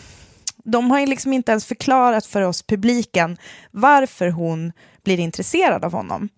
de 0.64 0.90
har 0.90 1.00
ju 1.00 1.07
liksom 1.07 1.33
inte 1.33 1.53
ens 1.53 1.66
förklarat 1.66 2.27
för 2.27 2.42
oss 2.42 2.62
publiken 2.62 3.37
varför 3.70 4.29
hon 4.29 4.72
blir 5.05 5.20
intresserad 5.20 5.85
av 5.85 5.92
honom. 5.92 6.29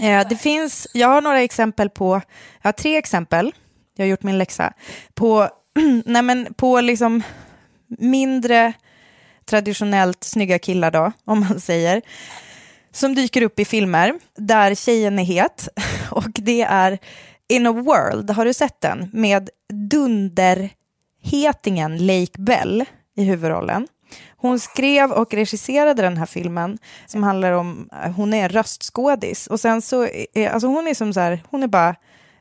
Eh, 0.00 0.28
det 0.28 0.36
finns, 0.36 0.86
jag 0.94 1.08
har 1.08 1.20
några 1.20 1.42
exempel 1.42 1.90
på, 1.90 2.20
jag 2.62 2.68
har 2.68 2.72
tre 2.72 2.96
exempel, 2.96 3.52
jag 3.96 4.04
har 4.04 4.10
gjort 4.10 4.22
min 4.22 4.38
läxa, 4.38 4.72
på, 5.14 5.48
nej 6.04 6.22
men 6.22 6.54
på 6.54 6.80
liksom 6.80 7.22
mindre 7.98 8.72
traditionellt 9.44 10.24
snygga 10.24 10.58
killar 10.58 10.90
då, 10.90 11.12
om 11.24 11.40
man 11.40 11.60
säger, 11.60 12.02
som 12.92 13.14
dyker 13.14 13.42
upp 13.42 13.60
i 13.60 13.64
filmer 13.64 14.14
där 14.36 14.74
tjejen 14.74 15.18
är 15.18 15.24
het. 15.24 15.68
Och 16.10 16.30
det 16.34 16.62
är 16.62 16.98
In 17.48 17.66
a 17.66 17.72
World, 17.72 18.30
har 18.30 18.44
du 18.44 18.54
sett 18.54 18.80
den? 18.80 19.10
Med 19.12 19.50
dunderhetingen 19.90 22.06
Lake 22.06 22.38
Bell 22.38 22.84
i 23.20 23.24
huvudrollen. 23.24 23.88
Hon 24.36 24.60
skrev 24.60 25.10
och 25.10 25.34
regisserade 25.34 26.02
den 26.02 26.16
här 26.16 26.26
filmen 26.26 26.78
som 27.06 27.22
handlar 27.22 27.52
om, 27.52 27.88
eh, 28.04 28.10
hon 28.10 28.34
är 28.34 28.48
röstskådis 28.48 29.46
och 29.46 29.60
sen 29.60 29.82
så, 29.82 30.06
är, 30.34 30.48
alltså 30.48 30.68
hon 30.68 30.86
är 30.88 30.94
som 30.94 31.12
så 31.12 31.20
här, 31.20 31.42
hon 31.50 31.62
är 31.62 31.66
bara 31.68 31.94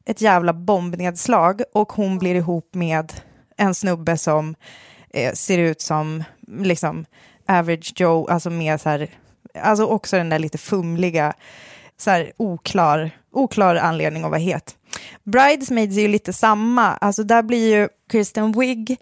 ett 0.05 0.21
jävla 0.21 0.53
bombnedslag 0.53 1.61
och 1.73 1.91
hon 1.91 2.17
blir 2.17 2.35
ihop 2.35 2.73
med 2.73 3.13
en 3.57 3.75
snubbe 3.75 4.17
som 4.17 4.55
eh, 5.13 5.33
ser 5.33 5.57
ut 5.57 5.81
som 5.81 6.23
liksom 6.47 7.05
average 7.47 7.93
Joe, 7.95 8.27
alltså 8.27 8.49
med 8.49 8.81
så 8.81 8.89
här, 8.89 9.09
alltså 9.61 9.85
också 9.85 10.17
den 10.17 10.29
där 10.29 10.39
lite 10.39 10.57
fumliga, 10.57 11.33
så 11.97 12.09
här 12.09 12.31
oklar, 12.37 13.11
oklar 13.31 13.75
anledning 13.75 14.23
att 14.23 14.29
vara 14.29 14.39
het. 14.39 14.75
Bridesmaids 15.23 15.97
är 15.97 16.01
ju 16.01 16.07
lite 16.07 16.33
samma, 16.33 16.93
alltså 16.95 17.23
där 17.23 17.43
blir 17.43 17.75
ju 17.77 17.89
Kristen 18.09 18.51
Wiig 18.51 18.97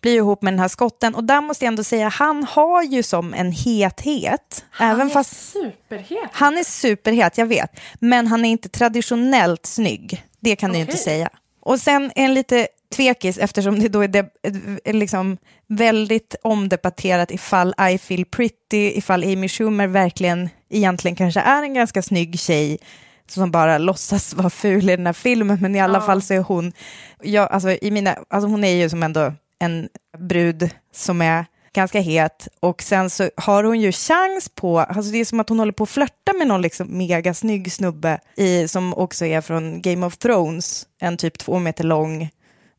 blir 0.00 0.16
ihop 0.16 0.42
med 0.42 0.52
den 0.52 0.60
här 0.60 0.68
skotten. 0.68 1.14
Och 1.14 1.24
där 1.24 1.40
måste 1.40 1.64
jag 1.64 1.72
ändå 1.72 1.84
säga, 1.84 2.08
han 2.08 2.44
har 2.44 2.82
ju 2.82 3.02
som 3.02 3.34
en 3.34 3.52
hethet, 3.52 4.64
även 4.80 5.10
fast 5.10 5.52
superhet. 5.52 6.30
han 6.32 6.58
är 6.58 6.64
superhet, 6.64 7.38
jag 7.38 7.46
vet, 7.46 7.80
men 8.00 8.26
han 8.26 8.44
är 8.44 8.50
inte 8.50 8.68
traditionellt 8.68 9.66
snygg, 9.66 10.24
det 10.40 10.56
kan 10.56 10.70
du 10.70 10.76
ju 10.76 10.82
inte 10.82 10.96
säga. 10.96 11.28
Och 11.60 11.80
sen 11.80 12.12
en 12.14 12.34
lite 12.34 12.68
tvekis 12.96 13.38
eftersom 13.38 13.80
det 13.80 13.88
då 13.88 14.00
är 14.00 14.08
de, 14.08 14.18
eh, 14.84 14.94
liksom 14.94 15.36
väldigt 15.66 16.34
omdebatterat 16.42 17.30
ifall 17.30 17.74
I 17.90 17.98
feel 17.98 18.24
pretty, 18.24 18.92
ifall 18.98 19.24
Amy 19.24 19.48
Schumer 19.48 19.86
verkligen 19.86 20.48
egentligen 20.70 21.16
kanske 21.16 21.40
är 21.40 21.62
en 21.62 21.74
ganska 21.74 22.02
snygg 22.02 22.38
tjej 22.40 22.78
som 23.26 23.50
bara 23.50 23.78
låtsas 23.78 24.34
vara 24.34 24.50
ful 24.50 24.90
i 24.90 24.96
den 24.96 25.06
här 25.06 25.12
filmen, 25.12 25.58
men 25.60 25.76
i 25.76 25.80
alla 25.80 26.00
fall 26.00 26.22
så 26.22 26.34
är 26.34 26.38
hon, 26.38 26.72
ja, 27.22 27.46
alltså, 27.46 27.70
i 27.70 27.90
mina, 27.90 28.16
alltså 28.28 28.48
hon 28.48 28.64
är 28.64 28.72
ju 28.72 28.90
som 28.90 29.02
ändå 29.02 29.32
en 29.58 29.88
brud 30.18 30.70
som 30.92 31.22
är 31.22 31.46
ganska 31.72 32.00
het 32.00 32.48
och 32.60 32.82
sen 32.82 33.10
så 33.10 33.30
har 33.36 33.64
hon 33.64 33.80
ju 33.80 33.92
chans 33.92 34.48
på, 34.54 34.78
alltså 34.78 35.12
det 35.12 35.18
är 35.18 35.24
som 35.24 35.40
att 35.40 35.48
hon 35.48 35.58
håller 35.58 35.72
på 35.72 35.82
att 35.82 35.90
flörta 35.90 36.32
med 36.32 36.46
någon 36.46 36.62
liksom 36.62 36.98
mega 36.98 37.34
snygg 37.34 37.72
snubbe 37.72 38.20
i, 38.36 38.68
som 38.68 38.94
också 38.94 39.24
är 39.24 39.40
från 39.40 39.82
Game 39.82 40.06
of 40.06 40.16
Thrones, 40.16 40.86
en 41.00 41.16
typ 41.16 41.38
två 41.38 41.58
meter 41.58 41.84
lång, 41.84 42.30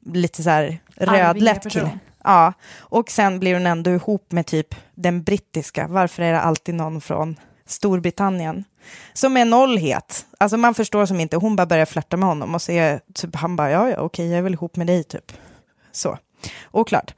lite 0.05 0.43
så 0.43 0.49
här 0.49 0.79
rödlätt 0.95 1.71
kille. 1.71 1.99
Ja, 2.23 2.53
och 2.77 3.11
sen 3.11 3.39
blir 3.39 3.53
hon 3.53 3.67
ändå 3.67 3.91
ihop 3.91 4.31
med 4.31 4.45
typ 4.45 4.75
den 4.95 5.23
brittiska, 5.23 5.87
varför 5.87 6.23
är 6.23 6.33
det 6.33 6.41
alltid 6.41 6.75
någon 6.75 7.01
från 7.01 7.35
Storbritannien? 7.65 8.63
Som 9.13 9.37
är 9.37 9.45
nollhet. 9.45 10.25
Alltså 10.37 10.57
man 10.57 10.73
förstår 10.73 11.05
som 11.05 11.19
inte, 11.19 11.37
hon 11.37 11.55
bara 11.55 11.65
börjar 11.65 11.85
flörta 11.85 12.17
med 12.17 12.29
honom 12.29 12.55
och 12.55 12.61
så 12.61 12.71
är 12.71 12.99
typ, 13.13 13.35
han 13.35 13.55
bara, 13.55 13.71
ja, 13.71 13.89
ja, 13.89 13.97
okej, 13.97 14.29
jag 14.29 14.37
är 14.37 14.41
väl 14.41 14.53
ihop 14.53 14.75
med 14.75 14.87
dig, 14.87 15.03
typ. 15.03 15.31
Så, 15.91 16.17
oklart. 16.71 17.13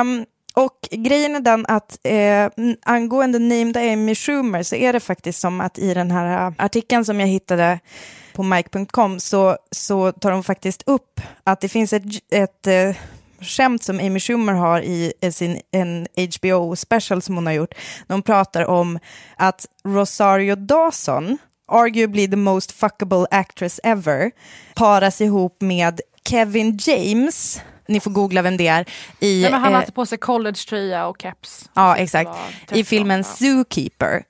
Um, 0.00 0.24
och 0.54 0.88
grejen 0.90 1.36
är 1.36 1.40
den 1.40 1.66
att 1.68 1.98
eh, 2.02 2.48
angående 2.82 3.38
named 3.38 3.76
Amy 3.76 4.14
Schumer 4.14 4.62
så 4.62 4.76
är 4.76 4.92
det 4.92 5.00
faktiskt 5.00 5.40
som 5.40 5.60
att 5.60 5.78
i 5.78 5.94
den 5.94 6.10
här 6.10 6.46
eh, 6.46 6.52
artikeln 6.58 7.04
som 7.04 7.20
jag 7.20 7.26
hittade 7.26 7.78
på 8.34 8.42
mike.com 8.42 9.20
så, 9.20 9.56
så 9.70 10.12
tar 10.12 10.30
de 10.30 10.44
faktiskt 10.44 10.82
upp 10.86 11.20
att 11.44 11.60
det 11.60 11.68
finns 11.68 11.92
ett, 11.92 12.02
ett 12.30 12.66
eh, 12.66 12.96
skämt 13.40 13.82
som 13.82 13.98
Amy 13.98 14.20
Schumer 14.20 14.52
har 14.52 14.80
i 14.80 15.12
i 15.20 15.32
sin 15.32 15.60
en 15.70 16.06
HBO-special 16.16 17.22
som 17.22 17.34
hon 17.34 17.46
har 17.46 17.52
gjort. 17.52 17.74
De 18.06 18.22
pratar 18.22 18.64
om 18.64 18.98
att 19.36 19.66
Rosario 19.84 20.56
Dawson, 20.56 21.38
arguably 21.68 22.28
the 22.28 22.36
most 22.36 22.72
fuckable 22.72 23.26
actress 23.30 23.80
ever, 23.84 24.30
paras 24.74 25.20
ihop 25.20 25.56
med 25.60 26.00
Kevin 26.28 26.78
James. 26.80 27.60
Ni 27.88 28.00
får 28.00 28.10
googla 28.10 28.42
vem 28.42 28.56
det 28.56 28.66
är. 28.66 28.84
I, 29.20 29.42
Nej, 29.42 29.52
han 29.52 29.64
eh, 29.64 29.72
hade 29.80 29.92
på 29.92 30.06
sig 30.06 30.18
collegetröja 30.18 31.06
och 31.06 31.22
keps. 31.22 31.70
Ja, 31.74 31.96
exakt. 31.96 32.30
I 32.72 32.84
filmen 32.84 33.18
ja. 33.18 33.24
Zookeeper. 33.24 34.22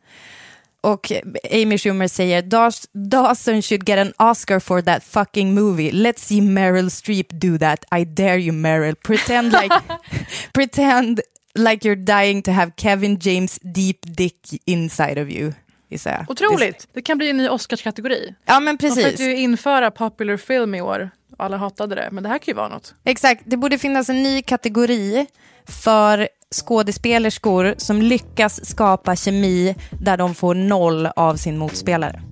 Och 0.80 1.12
Amy 1.52 1.78
Schumer 1.78 2.08
säger 2.08 2.42
"Daws- 2.42 2.88
Dawson 2.92 3.62
should 3.62 3.88
get 3.88 3.98
an 3.98 4.30
Oscar 4.30 4.60
for 4.60 4.82
that 4.82 5.04
fucking 5.04 5.54
movie. 5.54 5.90
Let's 5.90 6.18
see 6.18 6.40
Meryl 6.40 6.90
Streep 6.90 7.26
do 7.30 7.58
that. 7.58 7.84
I 8.00 8.04
dare 8.04 8.38
you 8.40 8.52
Meryl. 8.52 8.94
Pretend 8.94 9.52
like, 9.52 9.74
pretend 10.52 11.20
like 11.54 11.88
you're 11.88 12.04
dying 12.22 12.42
to 12.42 12.50
have 12.50 12.72
Kevin 12.76 13.18
James 13.20 13.58
deep 13.62 13.98
dick 14.02 14.38
inside 14.66 15.18
of 15.18 15.28
you. 15.30 15.52
Otroligt! 16.28 16.88
Det 16.92 17.02
kan 17.02 17.18
bli 17.18 17.30
en 17.30 17.36
ny 17.36 17.48
Oscarskategori. 17.48 18.34
Ja 18.44 18.60
men 18.60 18.76
De 18.76 18.78
precis. 18.78 19.02
försökte 19.04 19.22
ju 19.24 19.36
införa 19.36 19.90
popular 19.90 20.36
film 20.36 20.74
i 20.74 20.80
år. 20.80 21.10
Alla 21.38 21.56
hatade 21.56 21.94
det, 21.94 22.08
men 22.12 22.22
det 22.22 22.28
här 22.28 22.38
kan 22.38 22.52
ju 22.52 22.56
vara 22.56 22.68
något. 22.68 22.94
Exakt, 23.04 23.42
det 23.44 23.56
borde 23.56 23.78
finnas 23.78 24.08
en 24.08 24.22
ny 24.22 24.42
kategori 24.42 25.26
för 25.68 26.28
skådespelerskor 26.54 27.74
som 27.78 28.02
lyckas 28.02 28.66
skapa 28.66 29.16
kemi 29.16 29.74
där 30.00 30.16
de 30.16 30.34
får 30.34 30.54
noll 30.54 31.06
av 31.06 31.36
sin 31.36 31.58
motspelare. 31.58 32.22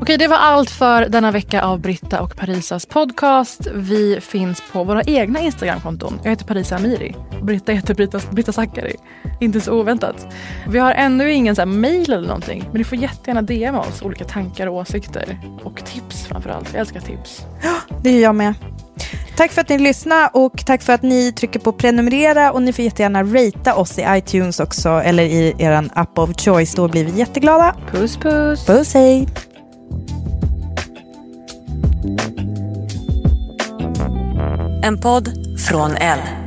Okej, 0.00 0.18
det 0.18 0.28
var 0.28 0.36
allt 0.36 0.70
för 0.70 1.08
denna 1.08 1.30
vecka 1.30 1.62
av 1.62 1.80
Britta 1.80 2.20
och 2.22 2.36
Parisas 2.36 2.86
podcast. 2.86 3.66
Vi 3.74 4.20
finns 4.20 4.62
på 4.72 4.84
våra 4.84 5.02
egna 5.02 5.40
Instagramkonton. 5.40 6.20
Jag 6.22 6.30
heter 6.30 6.44
Parisa 6.44 6.76
Amiri 6.76 7.14
Britta 7.42 7.72
heter 7.72 7.94
Britta, 7.94 8.20
Britta 8.30 8.52
Zackari. 8.52 8.96
Inte 9.40 9.60
så 9.60 9.72
oväntat. 9.72 10.26
Vi 10.68 10.78
har 10.78 10.92
ännu 10.92 11.32
ingen 11.32 11.56
så 11.56 11.66
mail 11.66 12.12
eller 12.12 12.26
någonting, 12.26 12.64
men 12.66 12.78
ni 12.78 12.84
får 12.84 12.98
jättegärna 12.98 13.42
DM 13.42 13.74
oss 13.74 14.02
olika 14.02 14.24
tankar 14.24 14.66
och 14.66 14.74
åsikter. 14.74 15.38
Och 15.64 15.84
tips 15.84 16.26
framför 16.26 16.50
allt. 16.50 16.68
Jag 16.72 16.80
älskar 16.80 17.00
tips. 17.00 17.42
Det 18.02 18.10
gör 18.10 18.20
jag 18.20 18.34
med. 18.34 18.54
Tack 19.36 19.52
för 19.52 19.60
att 19.60 19.68
ni 19.68 19.78
lyssnade 19.78 20.30
och 20.32 20.66
tack 20.66 20.82
för 20.82 20.92
att 20.92 21.02
ni 21.02 21.32
trycker 21.32 21.60
på 21.60 21.72
prenumerera 21.72 22.52
och 22.52 22.62
ni 22.62 22.72
får 22.72 22.84
jättegärna 22.84 23.22
ratea 23.22 23.74
oss 23.74 23.98
i 23.98 24.04
iTunes 24.08 24.60
också 24.60 24.88
eller 24.88 25.22
i 25.22 25.54
er 25.58 25.88
app 25.94 26.18
of 26.18 26.30
choice. 26.36 26.74
Då 26.74 26.88
blir 26.88 27.04
vi 27.04 27.18
jätteglada. 27.18 27.74
Puss 27.90 28.16
puss! 28.16 28.66
Puss 28.66 28.94
hej! 28.94 29.28
En 34.82 34.98
podd 34.98 35.28
från 35.68 35.90
L. 35.96 36.45